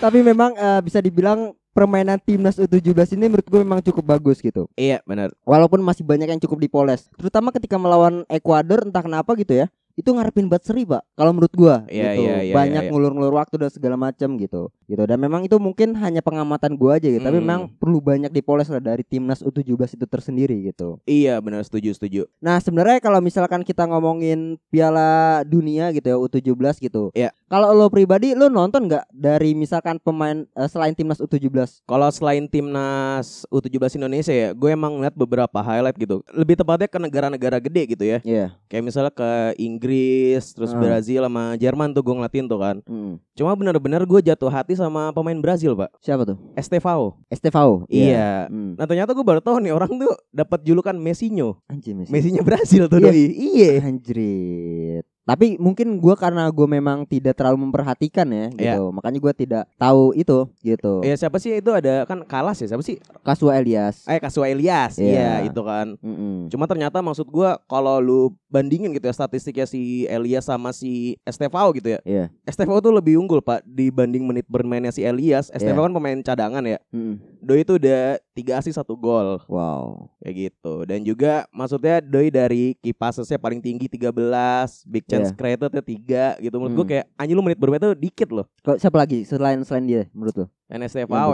Tapi 0.00 0.18
memang 0.24 0.56
eh, 0.56 0.80
bisa 0.80 0.98
dibilang 0.98 1.52
permainan 1.70 2.18
timnas 2.18 2.58
U17 2.58 3.16
ini 3.16 3.30
menurut 3.30 3.46
gue 3.46 3.60
memang 3.62 3.80
cukup 3.80 4.04
bagus 4.18 4.42
gitu. 4.42 4.66
Iya, 4.74 5.00
benar. 5.06 5.30
Walaupun 5.46 5.80
masih 5.80 6.02
banyak 6.02 6.28
yang 6.28 6.40
cukup 6.42 6.58
dipoles, 6.60 7.06
terutama 7.14 7.50
ketika 7.50 7.78
melawan 7.78 8.26
Ekuador 8.26 8.84
entah 8.86 9.02
kenapa 9.02 9.34
gitu 9.38 9.54
ya. 9.54 9.68
Itu 9.98 10.16
ngarepin 10.16 10.48
banget 10.48 10.64
seri, 10.70 10.88
Pak. 10.88 11.02
Kalau 11.12 11.34
menurut 11.34 11.52
gua 11.52 11.84
Iya, 11.90 12.14
gitu. 12.16 12.24
iya, 12.24 12.36
iya, 12.46 12.54
banyak 12.56 12.88
iya. 12.88 12.90
ngulur-ngulur 12.94 13.36
waktu 13.36 13.60
dan 13.60 13.68
segala 13.68 14.00
macam 14.00 14.38
gitu. 14.40 14.72
Gitu. 14.88 15.02
Dan 15.04 15.18
memang 15.20 15.44
itu 15.44 15.60
mungkin 15.60 15.92
hanya 15.98 16.24
pengamatan 16.24 16.72
gua 16.78 16.96
aja 16.96 17.10
gitu, 17.10 17.20
tapi 17.20 17.36
Hmm. 17.36 17.44
memang 17.44 17.60
perlu 17.76 18.00
banyak 18.00 18.32
dipoles 18.32 18.70
lah 18.72 18.80
dari 18.80 19.04
timnas 19.04 19.44
U17 19.44 20.00
itu 20.00 20.06
tersendiri 20.08 20.56
gitu. 20.72 21.02
Iya, 21.04 21.36
benar 21.44 21.66
setuju, 21.68 21.92
setuju. 21.92 22.24
Nah, 22.40 22.62
sebenarnya 22.62 23.02
kalau 23.02 23.20
misalkan 23.20 23.60
kita 23.60 23.84
ngomongin 23.84 24.56
Piala 24.72 25.42
Dunia 25.44 25.92
gitu 25.92 26.06
ya 26.06 26.16
U17 26.16 26.80
gitu. 26.80 27.12
Iya. 27.12 27.34
Kalau 27.50 27.74
lo 27.74 27.90
pribadi 27.90 28.30
lo 28.30 28.46
nonton 28.46 28.86
nggak 28.86 29.10
dari 29.10 29.58
misalkan 29.58 29.98
pemain 29.98 30.46
eh, 30.54 30.70
selain 30.70 30.94
timnas 30.94 31.18
U17? 31.18 31.82
Kalau 31.82 32.06
selain 32.14 32.46
timnas 32.46 33.42
U17 33.50 33.98
Indonesia 33.98 34.30
ya, 34.30 34.54
gue 34.54 34.70
emang 34.70 34.94
ngeliat 34.94 35.18
beberapa 35.18 35.58
highlight 35.58 35.98
gitu. 35.98 36.22
Lebih 36.30 36.62
tepatnya 36.62 36.86
ke 36.86 37.02
negara-negara 37.02 37.58
gede 37.58 37.82
gitu 37.90 38.06
ya. 38.06 38.22
Iya. 38.22 38.54
Kayak 38.70 38.84
misalnya 38.86 39.10
ke 39.10 39.30
Inggris, 39.58 40.54
terus 40.54 40.70
Ah. 40.70 40.78
Brazil 40.78 41.26
sama 41.26 41.58
Jerman 41.58 41.90
tuh 41.90 42.06
gue 42.06 42.14
ngeliatin 42.14 42.46
tuh 42.46 42.62
kan. 42.62 42.76
Hmm. 42.86 43.18
Cuma 43.34 43.50
bener-bener 43.58 44.06
gue 44.06 44.20
jatuh 44.22 44.46
hati 44.46 44.78
sama 44.78 45.10
pemain 45.10 45.42
Brazil, 45.42 45.74
Pak. 45.74 45.90
Siapa 45.98 46.22
tuh? 46.22 46.38
Estevao. 46.54 47.18
Estevao. 47.26 47.82
Iya. 47.90 48.46
Hmm. 48.46 48.78
Nah 48.78 48.86
ternyata 48.86 49.10
gue 49.10 49.26
baru 49.26 49.42
tahu 49.42 49.58
nih 49.58 49.74
orang 49.74 49.90
tuh 49.98 50.14
dapat 50.30 50.62
julukan 50.62 50.94
Messinho. 50.94 51.58
Anjir 51.66 51.98
Messi. 51.98 52.14
Messinya 52.14 52.46
Brazil 52.46 52.86
tuh 52.86 53.02
Iya. 53.02 53.10
doi. 53.10 53.26
Iya. 53.26 53.70
Anjrit. 53.82 55.04
Tapi 55.30 55.54
mungkin 55.62 56.02
gua 56.02 56.18
karena 56.18 56.50
gue 56.50 56.66
memang 56.66 57.06
tidak 57.06 57.38
terlalu 57.38 57.70
memperhatikan 57.70 58.26
ya 58.26 58.50
gitu. 58.50 58.90
Makanya 58.90 59.18
gua 59.22 59.30
tidak 59.30 59.62
tahu 59.78 60.10
itu 60.18 60.50
gitu. 60.58 61.06
Ya 61.06 61.14
siapa 61.14 61.38
sih 61.38 61.54
itu 61.62 61.70
ada 61.70 62.02
kan 62.02 62.26
Kalas 62.26 62.58
ya 62.58 62.66
siapa 62.66 62.82
sih? 62.82 62.98
Kasua 63.22 63.62
Elias. 63.62 64.02
Eh 64.10 64.18
Kasua 64.18 64.50
Elias. 64.50 64.98
Iya. 64.98 65.14
Iya, 65.14 65.30
itu 65.46 65.62
kan. 65.62 65.94
Mm-mm. 66.02 66.50
Cuma 66.50 66.66
ternyata 66.66 66.98
maksud 66.98 67.30
gua 67.30 67.62
kalau 67.70 68.02
lu 68.02 68.34
bandingin 68.50 68.90
gitu 68.90 69.06
ya 69.06 69.14
statistiknya 69.14 69.70
si 69.70 70.02
Elias 70.10 70.50
sama 70.50 70.74
si 70.74 71.14
Estevao 71.22 71.70
gitu 71.78 71.94
ya. 71.94 72.02
Iya. 72.02 72.24
Estevao 72.42 72.82
tuh 72.82 72.90
lebih 72.90 73.14
unggul 73.14 73.38
Pak 73.38 73.62
dibanding 73.62 74.26
menit 74.26 74.50
bermainnya 74.50 74.90
si 74.90 75.06
Elias. 75.06 75.46
Estevao 75.54 75.86
Iya. 75.86 75.86
kan 75.86 75.94
pemain 75.94 76.18
cadangan 76.26 76.64
ya. 76.66 76.82
Mm-mm. 76.90 77.39
Doi 77.40 77.64
itu 77.64 77.74
udah 77.74 78.20
3 78.32 78.60
assist 78.60 78.76
1 78.76 78.92
gol 78.94 79.40
Wow. 79.48 80.12
kayak 80.20 80.34
gitu. 80.52 80.74
Dan 80.84 81.00
juga 81.02 81.48
maksudnya 81.50 81.98
Doi 81.98 82.28
dari 82.28 82.76
key 82.78 82.92
passesnya 82.92 83.40
paling 83.40 83.58
tinggi 83.58 83.88
13, 83.88 84.84
big 84.84 85.08
chance 85.08 85.32
Iya. 85.32 85.36
creatednya 85.36 85.82
3 85.82 86.24
gitu. 86.38 86.54
Menurut 86.54 86.74
gua 86.74 86.84
Hmm. 86.84 86.92
kayak 86.92 87.06
anjir 87.16 87.34
lu 87.34 87.42
menit 87.42 87.58
bermain 87.58 87.80
tuh 87.80 87.96
dikit 87.96 88.28
loh. 88.28 88.46
Kok 88.60 88.76
siapa 88.76 88.96
lagi 88.96 89.24
selain 89.24 89.64
selain 89.64 89.84
dia 89.84 90.02
menurut 90.12 90.36
lo? 90.36 90.46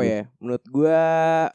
Bagus. 0.01 0.09
ya. 0.09 0.21
Menurut 0.41 0.65
gua 0.67 1.03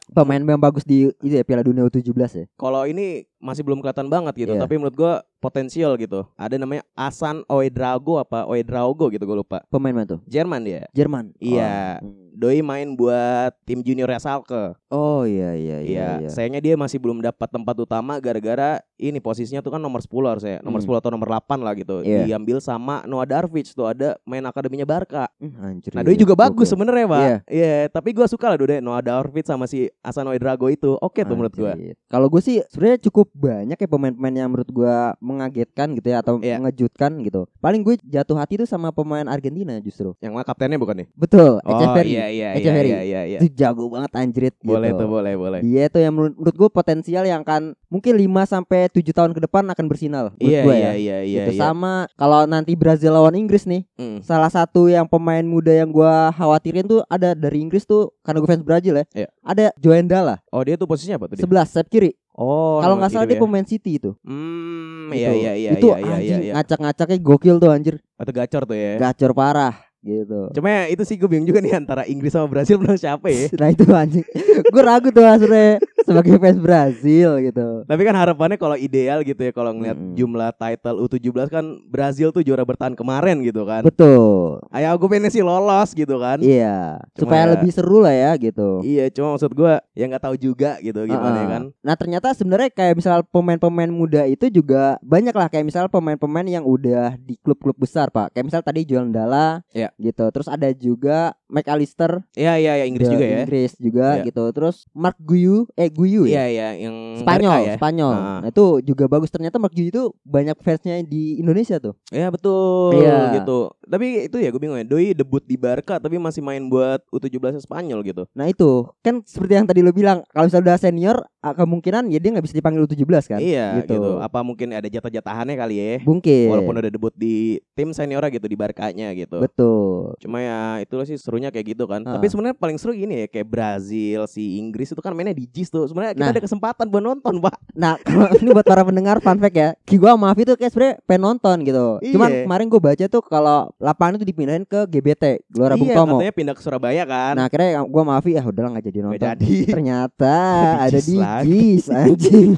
Pemain 0.08 0.38
yang 0.40 0.60
bagus 0.60 0.82
di 0.82 1.10
itu 1.10 1.34
ya 1.34 1.42
Piala 1.42 1.60
Dunia 1.60 1.82
U17 1.82 2.06
ya. 2.32 2.44
kalau 2.54 2.86
ini 2.86 3.26
masih 3.42 3.66
belum 3.66 3.82
kelihatan 3.82 4.06
banget 4.06 4.34
gitu, 4.38 4.54
Iya. 4.54 4.62
tapi 4.62 4.78
menurut 4.78 4.94
gua 4.94 5.12
potensial 5.36 5.98
gitu. 5.98 6.22
Ada 6.36 6.54
namanya 6.54 6.86
Asan 6.94 7.42
Oedrago 7.50 8.16
apa 8.16 8.46
Oedraogo 8.46 9.10
gitu 9.10 9.26
gue 9.26 9.34
lupa. 9.36 9.58
Pemain 9.66 9.90
mana 9.90 10.06
tuh? 10.06 10.20
Jerman 10.24 10.62
dia. 10.62 10.86
Jerman. 10.94 11.34
Iya. 11.36 11.98
Oh. 11.98 12.14
Doi 12.32 12.62
main 12.62 12.94
buat 12.94 13.52
tim 13.66 13.82
junior 13.82 14.08
Schalke. 14.16 14.78
Oh 14.88 15.26
iya 15.26 15.52
iya 15.52 15.78
iya. 15.82 15.82
Iya, 15.84 16.08
iya. 16.16 16.28
sayangnya 16.30 16.62
dia 16.62 16.74
masih 16.74 16.96
belum 16.96 17.20
dapat 17.20 17.44
tempat 17.44 17.74
utama 17.76 18.16
gara-gara 18.16 18.80
ini 18.96 19.18
posisinya 19.18 19.60
tuh 19.60 19.68
kan 19.68 19.76
nomor 19.76 20.00
10 20.00 20.08
harusnya. 20.30 20.56
Nomor 20.62 20.80
Hmm. 20.80 20.86
10 20.88 21.02
atau 21.02 21.10
nomor 21.10 21.28
8 21.28 21.58
lah 21.58 21.74
gitu. 21.74 22.00
Iya. 22.00 22.24
Diambil 22.24 22.62
sama 22.62 23.02
Noah 23.04 23.26
Darvic 23.26 23.68
tuh 23.68 23.84
ada 23.84 24.16
main 24.22 24.40
akademinya 24.40 24.86
Barca. 24.86 25.26
Hmm, 25.36 25.52
anjir. 25.60 25.90
Nah, 25.92 26.00
Doi 26.00 26.14
juga 26.14 26.32
bagus 26.32 26.70
sebenarnya, 26.70 27.04
Pak. 27.04 27.20
Iya. 27.20 27.36
Iya, 27.72 27.88
tapi 27.88 28.12
gua 28.12 28.26
suka 28.26 28.46
lah 28.46 28.56
Doi 28.56 28.78
Noah 28.78 29.00
Darvic 29.00 29.44
sama 29.44 29.64
si 29.64 29.88
Asan 30.00 30.28
Oedrago 30.28 30.68
itu. 30.68 30.94
Oke 31.00 31.24
tuh 31.24 31.32
menurut. 31.32 31.54
Anjir. 31.54 31.96
Kalau 32.06 32.26
gue 32.26 32.40
sih 32.40 32.60
sebenarnya 32.68 32.98
cukup 33.02 33.32
banyak 33.32 33.76
ya 33.76 33.88
pemain-pemain 33.88 34.34
yang 34.34 34.48
menurut 34.48 34.68
gua 34.68 35.16
mengagetkan 35.18 35.94
gitu 35.94 36.08
ya 36.08 36.20
atau 36.20 36.36
Iya. 36.38 36.58
mengejutkan 36.58 37.16
gitu. 37.22 37.48
Paling 37.58 37.80
gue 37.80 37.96
jatuh 38.02 38.36
hati 38.36 38.58
itu 38.58 38.66
sama 38.66 38.90
pemain 38.90 39.24
Argentina 39.24 39.72
justru. 39.78 40.12
Yang 40.20 40.32
mana 40.34 40.44
kaptennya 40.44 40.76
bukan 40.76 41.04
nih? 41.04 41.08
Betul, 41.14 41.62
Oh, 41.62 41.70
Echeverri. 41.72 42.10
iya 42.12 42.26
iya 42.28 42.48
iya 42.52 42.72
iya 42.82 43.00
iya. 43.02 43.20
iya. 43.26 43.38
Itu 43.40 43.48
jago 43.54 43.88
banget 43.88 44.10
anjrit 44.12 44.54
Boleh 44.60 44.92
gitu. 44.92 45.00
tuh, 45.00 45.08
boleh, 45.08 45.32
boleh. 45.34 45.60
Dia 45.62 45.88
tuh 45.88 46.00
yang 46.00 46.12
menurut, 46.12 46.34
menurut 46.36 46.56
gue 46.58 46.68
potensial 46.68 47.24
yang 47.24 47.40
akan 47.40 47.72
mungkin 47.88 48.14
5 48.16 48.44
sampai 48.44 48.88
7 48.88 49.12
tahun 49.12 49.32
ke 49.32 49.40
depan 49.46 49.64
akan 49.68 49.84
bersinar 49.86 50.32
menurut 50.32 50.42
Iya 50.42 50.60
gua 50.62 50.74
iya 50.74 50.82
ya. 50.82 50.92
iya 50.92 51.18
iya. 51.22 51.38
gitu. 51.46 51.50
iya. 51.56 51.60
Sama 51.62 51.92
kalau 52.14 52.44
nanti 52.44 52.72
Brazil 52.74 53.14
lawan 53.14 53.34
Inggris 53.34 53.64
nih, 53.64 53.86
Hmm. 53.94 54.18
salah 54.20 54.50
satu 54.50 54.88
yang 54.88 55.06
pemain 55.06 55.44
muda 55.44 55.70
yang 55.70 55.88
gua 55.88 56.32
khawatirin 56.32 56.84
tuh 56.84 57.04
ada 57.06 57.32
dari 57.32 57.61
Inggris 57.62 57.86
tuh 57.86 58.10
karena 58.20 58.42
gue 58.42 58.50
fans 58.50 58.66
Brazil 58.66 58.94
ya. 58.98 59.04
Iya. 59.14 59.28
Ada 59.40 59.64
Joendala 59.78 60.42
Oh, 60.50 60.60
dia 60.60 60.74
tuh 60.74 60.84
posisinya 60.84 61.16
apa 61.16 61.30
tuh 61.30 61.38
dia? 61.38 61.46
11 61.46 61.70
sayap 61.70 61.86
kiri. 61.86 62.10
Oh, 62.32 62.80
kalau 62.80 62.96
nggak 62.98 63.12
salah 63.12 63.28
dia 63.28 63.36
ya. 63.36 63.42
pemain 63.44 63.62
City 63.62 64.00
itu. 64.00 64.10
Hmm, 64.24 65.12
Gitu. 65.12 65.20
iya 65.20 65.30
iya 65.36 65.52
iya 65.52 65.70
itu 65.76 65.88
iya 65.92 66.00
iya 66.00 66.14
anjing 66.16 66.40
iya. 66.42 66.52
ngacak-ngacaknya 66.56 67.18
gokil 67.20 67.56
tuh 67.56 67.70
anjir. 67.70 67.94
Atau 68.16 68.32
gacor 68.32 68.62
tuh 68.64 68.74
ya. 68.74 68.96
Gacor 68.98 69.30
parah 69.32 69.74
gitu. 70.02 70.50
Cuma 70.50 70.66
ya 70.66 70.82
itu 70.90 71.02
sih 71.04 71.14
gue 71.14 71.28
bingung 71.28 71.46
juga 71.46 71.62
nih 71.62 71.78
antara 71.78 72.02
Inggris 72.04 72.34
sama 72.34 72.50
Brasil 72.50 72.74
menang 72.74 72.98
siapa 72.98 73.30
ya. 73.30 73.46
Nah 73.60 73.68
itu 73.70 73.84
anjing. 73.86 74.24
gue 74.66 74.82
ragu 74.82 75.08
tuh 75.08 75.22
sebenarnya 75.22 75.78
sebagai 76.04 76.36
fans 76.36 76.58
Brazil 76.58 77.40
gitu. 77.40 77.82
Tapi 77.82 78.02
kan 78.02 78.14
harapannya 78.14 78.56
kalau 78.56 78.74
ideal 78.74 79.20
gitu 79.20 79.38
ya 79.38 79.50
kalau 79.50 79.70
ngeliat 79.70 79.94
Mm-mm. 79.94 80.14
jumlah 80.14 80.50
title 80.52 80.96
U17 81.00 81.22
kan 81.48 81.64
Brazil 81.84 82.28
tuh 82.28 82.40
juara 82.40 82.62
bertahan 82.62 82.92
kemarin 82.92 83.40
gitu 83.40 83.62
kan. 83.62 83.82
Betul. 83.82 84.60
Ayo 84.68 84.92
gue 84.92 85.08
pengen 85.08 85.28
sih 85.28 85.40
lolos 85.40 85.90
gitu 85.90 86.16
kan. 86.16 86.38
Iya, 86.38 86.98
Cuma 87.12 87.20
supaya 87.22 87.42
ya- 87.42 87.50
lebih 87.52 87.70
seru 87.70 87.98
lah 87.98 88.12
ya 88.12 88.30
gitu. 88.36 88.82
Iya, 88.82 89.08
cuma 89.10 89.32
maksud 89.32 89.50
gue 89.50 89.72
ya 89.92 90.04
nggak 90.06 90.22
tahu 90.22 90.36
juga 90.36 90.76
gitu 90.78 91.00
gimana 91.02 91.20
ya 91.30 91.38
Ah, 91.38 91.40
ah. 91.40 91.50
kan. 91.50 91.62
Nah 91.80 91.94
ternyata 91.94 92.28
sebenarnya 92.32 92.70
kayak 92.70 92.94
misal 92.94 93.22
pemain-pemain 93.24 93.88
muda 93.88 94.22
itu 94.24 94.48
juga 94.48 94.96
banyak 95.00 95.32
lah 95.32 95.46
kayak 95.46 95.64
misal 95.64 95.86
pemain-pemain 95.86 96.46
yang 96.46 96.64
udah 96.64 97.14
di 97.16 97.36
klub-klub 97.36 97.76
besar 97.76 98.08
pak. 98.08 98.32
Kayak 98.32 98.46
misal 98.46 98.60
tadi 98.60 98.82
Joel 98.82 99.08
Dalla, 99.08 99.60
Iya. 99.70 99.92
gitu. 99.96 100.24
Terus 100.28 100.48
ada 100.48 100.68
juga 100.72 101.36
McAllister, 101.46 102.24
Iya 102.32 102.56
iya 102.56 102.72
ya 102.74 102.84
Inggris 102.84 103.04
the 103.04 103.12
juga 103.12 103.26
ya. 103.26 103.38
Inggris 103.38 103.72
juga 103.76 104.08
Iya. 104.14 104.24
gitu. 104.24 104.44
Terus 104.50 104.76
Mark 104.90 105.16
Guyu, 105.18 105.68
eh 105.74 105.91
Guyu 105.92 106.24
Iya 106.24 106.44
ya. 106.44 106.46
iya 106.48 106.68
yang 106.88 106.96
Spanyol, 107.20 107.58
ya. 107.62 107.74
Spanyol. 107.76 108.12
Ah. 108.12 108.38
Nah, 108.40 108.48
itu 108.48 108.64
juga 108.82 109.04
bagus. 109.06 109.28
Ternyata 109.28 109.60
Mark 109.60 109.70
Guyu 109.70 109.92
itu 109.92 110.02
banyak 110.24 110.56
fansnya 110.58 111.04
di 111.04 111.36
Indonesia 111.36 111.76
tuh. 111.76 111.94
Iya 112.08 112.32
betul 112.32 112.96
Iya. 112.96 113.38
gitu. 113.38 113.70
Tapi 113.92 114.32
itu 114.32 114.40
ya 114.40 114.48
gue 114.48 114.56
bingung 114.56 114.80
ya. 114.80 114.86
Doi 114.88 115.12
debut 115.12 115.44
di 115.44 115.60
Barca 115.60 116.00
tapi 116.00 116.16
masih 116.16 116.40
main 116.40 116.64
buat 116.64 117.04
U17 117.12 117.60
Spanyol 117.60 118.00
gitu. 118.02 118.22
Nah 118.32 118.48
itu 118.48 118.88
kan 119.04 119.20
seperti 119.20 119.60
yang 119.60 119.68
tadi 119.68 119.84
lo 119.84 119.92
bilang, 119.92 120.24
kalau 120.32 120.48
misalnya 120.48 120.72
udah 120.72 120.78
senior, 120.80 121.16
ah, 121.44 121.52
kemungkinan 121.52 122.08
ya 122.08 122.16
dia 122.16 122.32
nggak 122.32 122.44
bisa 122.48 122.56
dipanggil 122.56 122.88
U17 122.88 123.04
kan? 123.28 123.40
iya 123.44 123.76
gitu. 123.84 124.00
gitu. 124.00 124.10
Apa 124.16 124.40
mungkin 124.40 124.72
ada 124.72 124.88
jatah-jatahannya 124.88 125.54
kali 125.54 125.74
ya? 125.76 126.00
Mungkin. 126.08 126.48
Walaupun 126.48 126.74
udah 126.80 126.88
debut 126.88 127.12
di 127.12 127.60
tim 127.76 127.92
senior 127.92 128.24
gitu 128.32 128.48
di 128.48 128.56
Barkanya 128.56 129.12
gitu. 129.12 129.36
Betul. 129.36 130.16
Cuma 130.16 130.40
ya 130.40 130.80
itulah 130.80 131.04
sih 131.04 131.20
serunya 131.20 131.52
kayak 131.52 131.76
gitu 131.76 131.84
kan. 131.84 132.00
Ah. 132.08 132.16
Tapi 132.16 132.32
sebenarnya 132.32 132.56
paling 132.56 132.80
seru 132.80 132.96
gini 132.96 133.24
ya 133.24 133.26
kayak 133.28 133.44
Brazil, 133.44 134.24
si 134.24 134.56
Inggris 134.56 134.88
itu 134.88 135.02
kan 135.04 135.12
mainnya 135.12 135.36
di 135.36 135.44
JIS 135.44 135.68
tuh. 135.68 135.84
Sebenarnya 135.84 136.16
kita 136.16 136.24
Nah. 136.24 136.32
ada 136.32 136.40
kesempatan 136.40 136.86
buat 136.88 137.04
nonton, 137.04 137.34
Pak. 137.42 137.54
Nah, 137.76 138.00
kalau 138.00 138.30
ini 138.38 138.48
buat 138.54 138.64
para 138.64 138.80
pendengar 138.80 139.20
fun 139.20 139.36
fact 139.36 139.56
ya. 139.56 139.68
Ki 139.84 140.00
gua 140.00 140.14
sama 140.16 140.32
Afi 140.32 140.48
tuh 140.48 140.56
kayak 140.56 140.72
sebenarnya 140.72 140.94
pengen 141.04 141.22
nonton 141.28 141.56
gitu. 141.66 141.86
Cuman 142.14 142.30
Iya. 142.30 142.42
kemarin 142.46 142.66
gue 142.70 142.80
baca 142.80 143.04
tuh 143.04 143.22
kalau 143.26 143.68
lapangan 143.82 144.14
itu 144.14 144.24
dipindahin 144.24 144.62
ke 144.62 144.86
GBT, 144.86 145.42
Gelora 145.50 145.74
Bung 145.74 145.90
iya, 145.90 145.96
Tomo. 145.98 146.16
katanya 146.16 146.32
pindah 146.32 146.54
ke 146.54 146.62
Surabaya 146.62 147.02
kan. 147.02 147.34
Nah, 147.34 147.50
akhirnya 147.50 147.82
gua 147.82 148.02
sama 148.02 148.14
Afi 148.16 148.30
ya 148.32 148.42
udahlah 148.42 148.70
nggak 148.70 148.86
jadi 148.86 148.98
Nggak 148.98 149.10
nonton. 149.10 149.26
jadi. 149.26 149.54
Ternyata 149.74 150.36
ada 150.86 150.98
di. 150.98 151.14
JIS 151.18 151.86
anjing. 151.98 152.50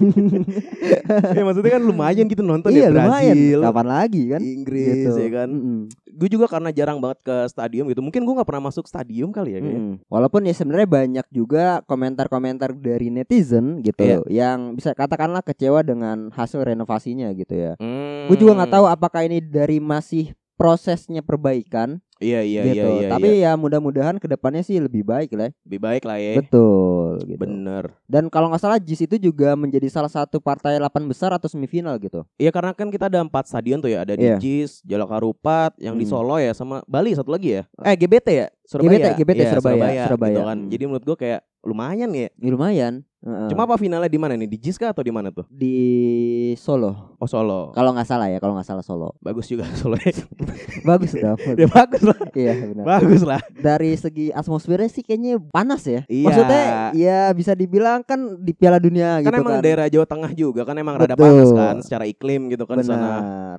ya 1.33 1.43
maksudnya 1.43 1.73
kan 1.73 1.83
lumayan 1.83 2.25
gitu 2.27 2.43
nonton 2.43 2.71
iya 2.71 2.87
ya 2.87 2.89
lumayan. 2.91 3.35
Brazil, 3.35 3.59
Kapan 3.63 3.87
lagi 3.89 4.23
kan? 4.29 4.41
Inggris 4.41 4.97
Gitu. 5.01 5.11
ya 5.17 5.31
kan. 5.35 5.49
Mm-mm. 5.49 5.79
Gue 6.15 6.29
juga 6.29 6.47
karena 6.47 6.71
jarang 6.71 7.01
banget 7.01 7.19
ke 7.21 7.37
stadium 7.49 7.89
gitu. 7.89 7.99
Mungkin 7.99 8.23
gue 8.23 8.35
nggak 8.35 8.47
pernah 8.47 8.69
masuk 8.69 8.85
stadium 8.85 9.33
kali 9.33 9.57
ya. 9.57 9.61
Mm-mm. 9.61 10.05
Walaupun 10.07 10.45
ya 10.45 10.53
sebenarnya 10.53 10.87
banyak 10.87 11.27
juga 11.31 11.81
komentar-komentar 11.85 12.71
dari 12.75 13.09
netizen 13.09 13.81
gitu 13.81 13.97
Iya. 13.97 14.21
yang 14.29 14.75
bisa 14.75 14.93
katakanlah 14.93 15.41
kecewa 15.41 15.81
dengan 15.81 16.29
hasil 16.31 16.61
renovasinya 16.61 17.33
gitu 17.33 17.55
ya. 17.55 17.73
Hmm. 17.79 18.29
Gue 18.29 18.37
juga 18.37 18.53
nggak 18.55 18.73
tahu 18.73 18.85
apakah 18.85 19.25
ini 19.25 19.41
dari 19.41 19.81
masih 19.81 20.37
prosesnya 20.57 21.21
perbaikan 21.21 21.99
Iya 22.23 22.41
iya 22.41 22.63
gitu. 22.63 22.79
iya 22.79 22.87
iya. 22.97 23.09
Tapi 23.11 23.29
iya. 23.37 23.51
ya 23.51 23.59
mudah-mudahan 23.59 24.17
ke 24.17 24.31
depannya 24.31 24.63
sih 24.63 24.79
lebih 24.79 25.03
baik 25.03 25.35
lah. 25.35 25.51
lebih 25.67 25.81
baik 25.83 26.03
lah 26.07 26.17
ya. 26.17 26.39
Betul 26.39 27.21
gitu. 27.27 27.37
Bener. 27.37 27.91
Dan 28.07 28.31
kalau 28.31 28.49
nggak 28.49 28.63
salah 28.63 28.79
JIS 28.79 29.05
itu 29.05 29.17
juga 29.21 29.53
menjadi 29.55 29.91
salah 29.91 30.09
satu 30.09 30.39
partai 30.39 30.79
8 30.79 30.89
besar 31.05 31.35
atau 31.35 31.51
semifinal 31.51 31.99
gitu. 31.99 32.23
Iya 32.39 32.49
karena 32.49 32.71
kan 32.71 32.89
kita 32.89 33.11
ada 33.11 33.19
empat 33.19 33.51
stadion 33.51 33.83
tuh 33.83 33.91
ya. 33.91 34.07
Ada 34.07 34.15
di 34.15 34.25
Iya. 34.25 34.39
JIS, 34.39 34.87
Jalak 34.87 35.11
Harupat, 35.11 35.75
yang 35.77 35.99
di 35.99 36.07
Hmm. 36.07 36.15
Solo 36.15 36.39
ya, 36.39 36.55
sama 36.55 36.81
Bali 36.87 37.13
satu 37.13 37.35
lagi 37.35 37.59
ya. 37.59 37.63
Eh 37.83 37.99
GBT 37.99 38.29
ya, 38.31 38.47
Surabaya. 38.63 38.95
GBT, 38.95 39.07
GBT, 39.19 39.41
Iya, 39.41 39.51
Surabaya, 39.51 39.85
gitu 39.85 40.09
Surabaya. 40.09 40.37
kan. 40.47 40.59
Hmm. 40.63 40.71
Jadi 40.71 40.83
menurut 40.87 41.05
gue 41.05 41.17
kayak 41.19 41.41
lumayan 41.61 42.11
ya. 42.15 42.29
Ya, 42.31 42.49
lumayan. 42.49 42.93
Heeh. 43.25 43.49
Cuma 43.49 43.65
apa 43.65 43.81
finalnya 43.81 44.13
di 44.13 44.21
mana 44.21 44.37
nih? 44.37 44.49
Di 44.49 44.59
JIS 44.61 44.77
kah 44.77 44.93
atau 44.93 45.01
di 45.01 45.09
mana 45.09 45.33
tuh? 45.33 45.49
di 45.49 45.75
Solo. 46.61 47.17
Oh 47.17 47.29
Solo. 47.29 47.73
Kalau 47.73 47.97
nggak 47.97 48.05
salah 48.05 48.29
ya, 48.29 48.37
kalau 48.37 48.53
nggak 48.59 48.69
salah 48.69 48.85
Solo. 48.85 49.17
Bagus 49.25 49.49
juga 49.49 49.65
Solo. 49.81 49.97
Bagus 50.89 51.17
dong. 51.17 51.39
ya 51.61 51.67
bagus 51.73 52.03
lah. 52.05 52.19
Iya 52.37 52.53
benar. 52.61 52.85
Bagus 52.85 53.23
lah. 53.25 53.41
Dari 53.57 53.97
segi 53.97 54.29
atmosfernya 54.29 54.91
sih 54.93 55.01
kayaknya 55.01 55.41
panas 55.49 55.83
ya. 55.89 56.05
Iya. 56.07 56.27
Maksudnya 56.29 56.65
ya 56.93 57.21
bisa 57.33 57.57
dibilang 57.57 58.05
kan 58.05 58.37
di 58.45 58.53
Piala 58.53 58.77
Dunia 58.77 59.25
Kan 59.25 59.33
gitu 59.33 59.41
emang 59.41 59.57
kan. 59.59 59.65
daerah 59.65 59.87
Jawa 59.89 60.07
Tengah 60.07 60.31
juga 60.37 60.63
kan 60.69 60.77
emang 60.77 61.01
rada 61.01 61.17
Betul. 61.17 61.25
panas 61.25 61.51
kan 61.57 61.77
secara 61.81 62.05
iklim 62.05 62.53
gitu 62.53 62.69
kan 62.69 62.77
di 62.77 62.87
sana. 62.87 63.11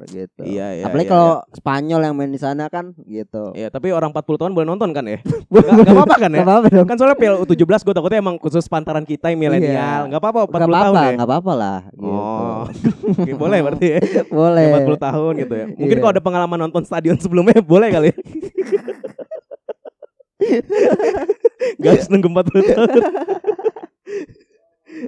Gitu. 0.06 0.42
Iya, 0.46 0.68
iya, 0.78 0.84
Apalagi 0.86 1.08
iya, 1.10 1.14
kalau 1.16 1.32
Spanyol 1.56 2.02
yang 2.06 2.14
main 2.14 2.30
di 2.30 2.38
sana 2.38 2.70
kan 2.70 2.94
gitu. 3.08 3.56
Iya, 3.58 3.74
tapi 3.74 3.90
orang 3.90 4.14
40 4.14 4.40
tahun 4.46 4.52
boleh 4.54 4.68
nonton 4.70 4.94
kan 4.94 5.06
ya? 5.10 5.20
Gak, 5.26 5.64
gak 5.66 5.96
apa-apa 5.96 6.16
kan 6.22 6.30
ya? 6.30 6.44
Gak 6.44 6.48
apa-apa 6.48 6.68
dong. 6.70 6.88
Kan 6.88 6.96
soalnya 7.02 7.18
Piala 7.18 7.36
U17 7.42 7.82
gue 7.82 7.94
takutnya 7.96 8.20
emang 8.22 8.36
khusus 8.38 8.68
pantaran 8.70 9.08
kita 9.08 9.34
yang 9.34 9.40
milenial. 9.58 10.02
Iya. 10.02 10.10
Gak 10.10 10.20
apa-apa 10.20 10.40
40 10.42 10.52
Gak 10.52 10.60
tahun 10.60 10.72
apa-apa, 10.76 11.02
ya. 11.02 11.16
gak 11.16 11.28
apa-apa 11.28 11.52
lah. 11.54 11.78
Gitu. 11.88 12.06
Oh, 12.06 12.62
Oke, 13.24 13.32
boleh 13.34 13.60
berarti 13.62 13.88
ya. 13.88 14.00
Boleh. 14.36 14.66
Yang 14.66 14.84
40 14.96 15.08
tahun 15.08 15.32
gitu 15.40 15.54
ya. 15.54 15.66
Mungkin 15.80 15.96
Iya. 15.96 16.02
kalau 16.02 16.14
ada 16.14 16.24
pengalaman 16.24 16.60
nonton 16.62 16.84
stadion 16.84 17.18
sebelumnya 17.18 17.60
boleh 17.60 17.90
kali. 17.90 18.08
ya. 18.10 18.18
Guys 21.78 22.06
nunggu 22.08 22.28
40 22.30 22.70
tahun 22.70 22.90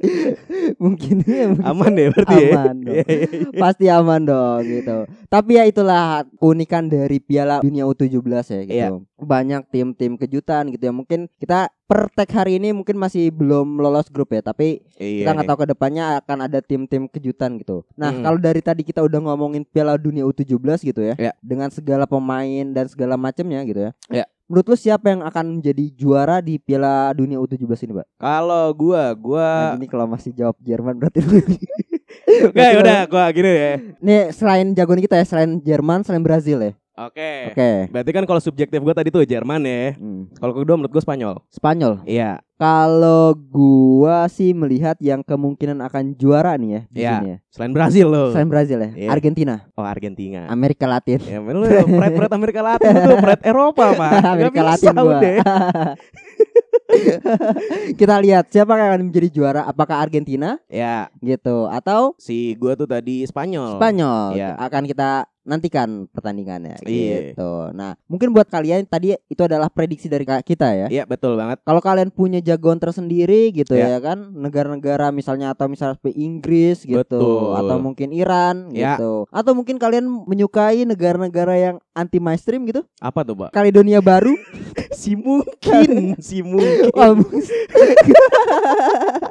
mungkin 0.83 1.15
ya, 1.23 1.45
mungkin. 1.51 1.65
Aman 1.65 1.93
ya 1.93 2.07
berarti 2.13 2.35
ya 2.37 2.49
Aman 2.55 2.75
dong. 2.83 2.95
Iya, 2.95 3.03
iya, 3.07 3.27
iya. 3.27 3.59
Pasti 3.59 3.85
aman 3.89 4.21
dong 4.23 4.61
gitu. 4.63 4.97
Tapi 5.27 5.51
ya 5.55 5.63
itulah 5.67 6.23
keunikan 6.37 6.87
dari 6.87 7.17
Piala 7.19 7.59
Dunia 7.59 7.83
U17 7.85 8.21
ya 8.25 8.61
gitu. 8.63 8.95
Banyak 9.17 9.69
tim-tim 9.73 10.15
kejutan 10.15 10.69
gitu 10.69 10.83
ya. 10.87 10.93
Mungkin 10.93 11.27
kita 11.41 11.73
per 11.87 12.11
tag 12.11 12.27
hari 12.35 12.59
ini 12.59 12.75
mungkin 12.75 12.99
masih 12.99 13.31
belum 13.31 13.79
lolos 13.79 14.11
grup 14.11 14.35
ya, 14.35 14.43
tapi 14.43 14.83
Iya 14.99 15.23
kita 15.23 15.29
nggak 15.33 15.47
tahu 15.47 15.59
ke 15.63 15.67
depannya 15.71 16.03
akan 16.19 16.37
ada 16.43 16.59
tim-tim 16.59 17.07
kejutan 17.07 17.55
gitu. 17.57 17.87
Nah, 17.95 18.11
Hmm. 18.11 18.23
kalau 18.27 18.39
dari 18.43 18.59
tadi 18.59 18.83
kita 18.83 18.99
udah 18.99 19.23
ngomongin 19.23 19.63
Piala 19.63 19.95
Dunia 19.95 20.27
U17 20.27 20.83
gitu 20.83 20.99
ya, 20.99 21.15
dengan 21.39 21.71
segala 21.71 22.03
pemain 22.03 22.65
dan 22.75 22.91
segala 22.91 23.15
macamnya 23.15 23.63
gitu 23.63 23.87
ya. 24.11 24.27
Menurut 24.47 24.63
lu 24.71 24.77
siapa 24.79 25.11
yang 25.11 25.27
akan 25.27 25.59
menjadi 25.59 25.91
juara 25.91 26.39
di 26.39 26.55
Piala 26.55 27.11
Dunia 27.11 27.35
U17 27.35 27.67
ini, 27.83 27.99
Pak? 27.99 28.07
Kalau 28.15 28.71
gua, 28.71 29.11
gua 29.11 29.75
Nah, 29.75 29.75
ini 29.75 29.91
kalau 29.91 30.07
masih 30.07 30.31
jawab 30.31 30.55
Jerman 30.63 30.95
berarti 30.95 31.19
lu 31.19 31.43
Oke, 32.47 32.65
udah 32.79 33.03
gua 33.11 33.27
gini 33.35 33.51
ya. 33.51 33.73
Nih 33.99 34.31
selain 34.31 34.71
jagoan 34.71 35.03
kita 35.03 35.19
ya, 35.19 35.27
selain 35.27 35.59
Jerman, 35.59 36.07
selain 36.07 36.23
Brazil 36.23 36.63
ya. 36.63 36.71
Oke. 36.97 37.53
Oke. 37.53 37.69
Berarti 37.93 38.09
kan 38.09 38.25
kalau 38.25 38.41
subjektif 38.41 38.81
gua 38.81 38.89
tadi 38.91 39.13
tuh 39.13 39.21
Jerman 39.21 39.61
ya. 39.61 39.93
Hmm. 39.93 40.25
Kalau 40.33 40.49
kedua 40.51 40.75
menurut 40.75 40.89
gua 40.89 41.03
Spanyol. 41.03 41.35
Spanyol. 41.47 42.01
Iya. 42.03 42.41
Kalau 42.57 43.37
gua 43.37 44.25
sih 44.25 44.49
melihat 44.49 44.97
yang 44.97 45.21
kemungkinan 45.21 45.77
akan 45.77 46.17
juara 46.17 46.57
nih 46.57 46.69
ya 46.69 46.81
di 46.89 46.97
Iya. 46.97 47.11
sini 47.13 47.27
ya. 47.29 47.37
Selain 47.53 47.69
Brazil 47.69 48.07
loh. 48.09 48.33
Selain 48.33 48.49
Brazil 48.49 48.81
ya, 48.81 48.89
Iya. 48.97 49.09
Argentina, 49.13 49.55
Oh 49.77 49.85
Argentina. 49.85 50.49
Amerika 50.49 50.89
Latin. 50.89 51.21
Ya 51.21 51.37
men 51.37 51.53
lu 51.53 51.69
pride 51.69 52.33
Amerika 52.33 52.61
Latin 52.65 52.89
tuh 52.89 53.15
pride 53.29 53.43
Eropa 53.45 53.85
mah. 53.93 54.11
Amerika 54.33 54.57
bisa 54.57 54.69
Latin 54.73 54.93
gua. 54.97 55.05
udah. 55.13 55.35
Kita 57.93 58.15
lihat 58.17 58.49
siapa 58.49 58.73
yang 58.73 58.89
akan 58.89 59.01
menjadi 59.05 59.27
juara, 59.29 59.61
apakah 59.63 59.99
Argentina 59.99 60.55
Ya, 60.65 61.11
gitu 61.19 61.67
atau 61.67 62.15
si 62.17 62.55
gua 62.55 62.73
tuh 62.73 62.87
tadi 62.87 63.21
Spanyol. 63.21 63.77
Spanyol. 63.77 64.33
Iya. 64.33 64.55
Akan 64.57 64.87
kita 64.87 65.27
nantikan 65.47 66.11
pertandingannya 66.11 66.83
Iya. 66.83 67.31
gitu. 67.31 67.71
Nah, 67.71 67.95
mungkin 68.11 68.35
buat 68.35 68.51
kalian 68.51 68.83
tadi 68.83 69.15
itu 69.15 69.41
adalah 69.41 69.71
prediksi 69.71 70.11
dari 70.11 70.27
kita 70.27 70.67
ya. 70.75 70.87
Iya 70.91 71.03
betul 71.07 71.39
banget. 71.39 71.63
Kalau 71.63 71.79
kalian 71.79 72.11
punya 72.11 72.43
jagoan 72.43 72.77
tersendiri 72.77 73.55
gitu 73.55 73.79
Ya. 73.79 73.95
ya 73.95 73.99
kan, 74.03 74.35
negara-negara 74.35 75.15
misalnya 75.15 75.55
atau 75.55 75.71
misalnya 75.71 75.95
seperti 75.95 76.19
Inggris 76.19 76.83
gitu 76.83 76.99
Betul. 76.99 77.55
atau 77.55 77.77
mungkin 77.79 78.11
Iran 78.11 78.75
Ya. 78.75 78.99
gitu. 78.99 79.23
Atau 79.31 79.55
mungkin 79.55 79.79
kalian 79.79 80.03
menyukai 80.27 80.83
negara-negara 80.83 81.55
yang 81.55 81.75
anti 81.95 82.19
mainstream 82.19 82.67
gitu. 82.67 82.83
Apa 82.99 83.23
tuh, 83.23 83.47
Pak? 83.47 83.55
Kaledonia 83.55 84.03
Baru. 84.03 84.35
si 84.99 85.15
mungkin, 85.15 86.19
si 86.19 86.43
mungkin. 86.43 86.91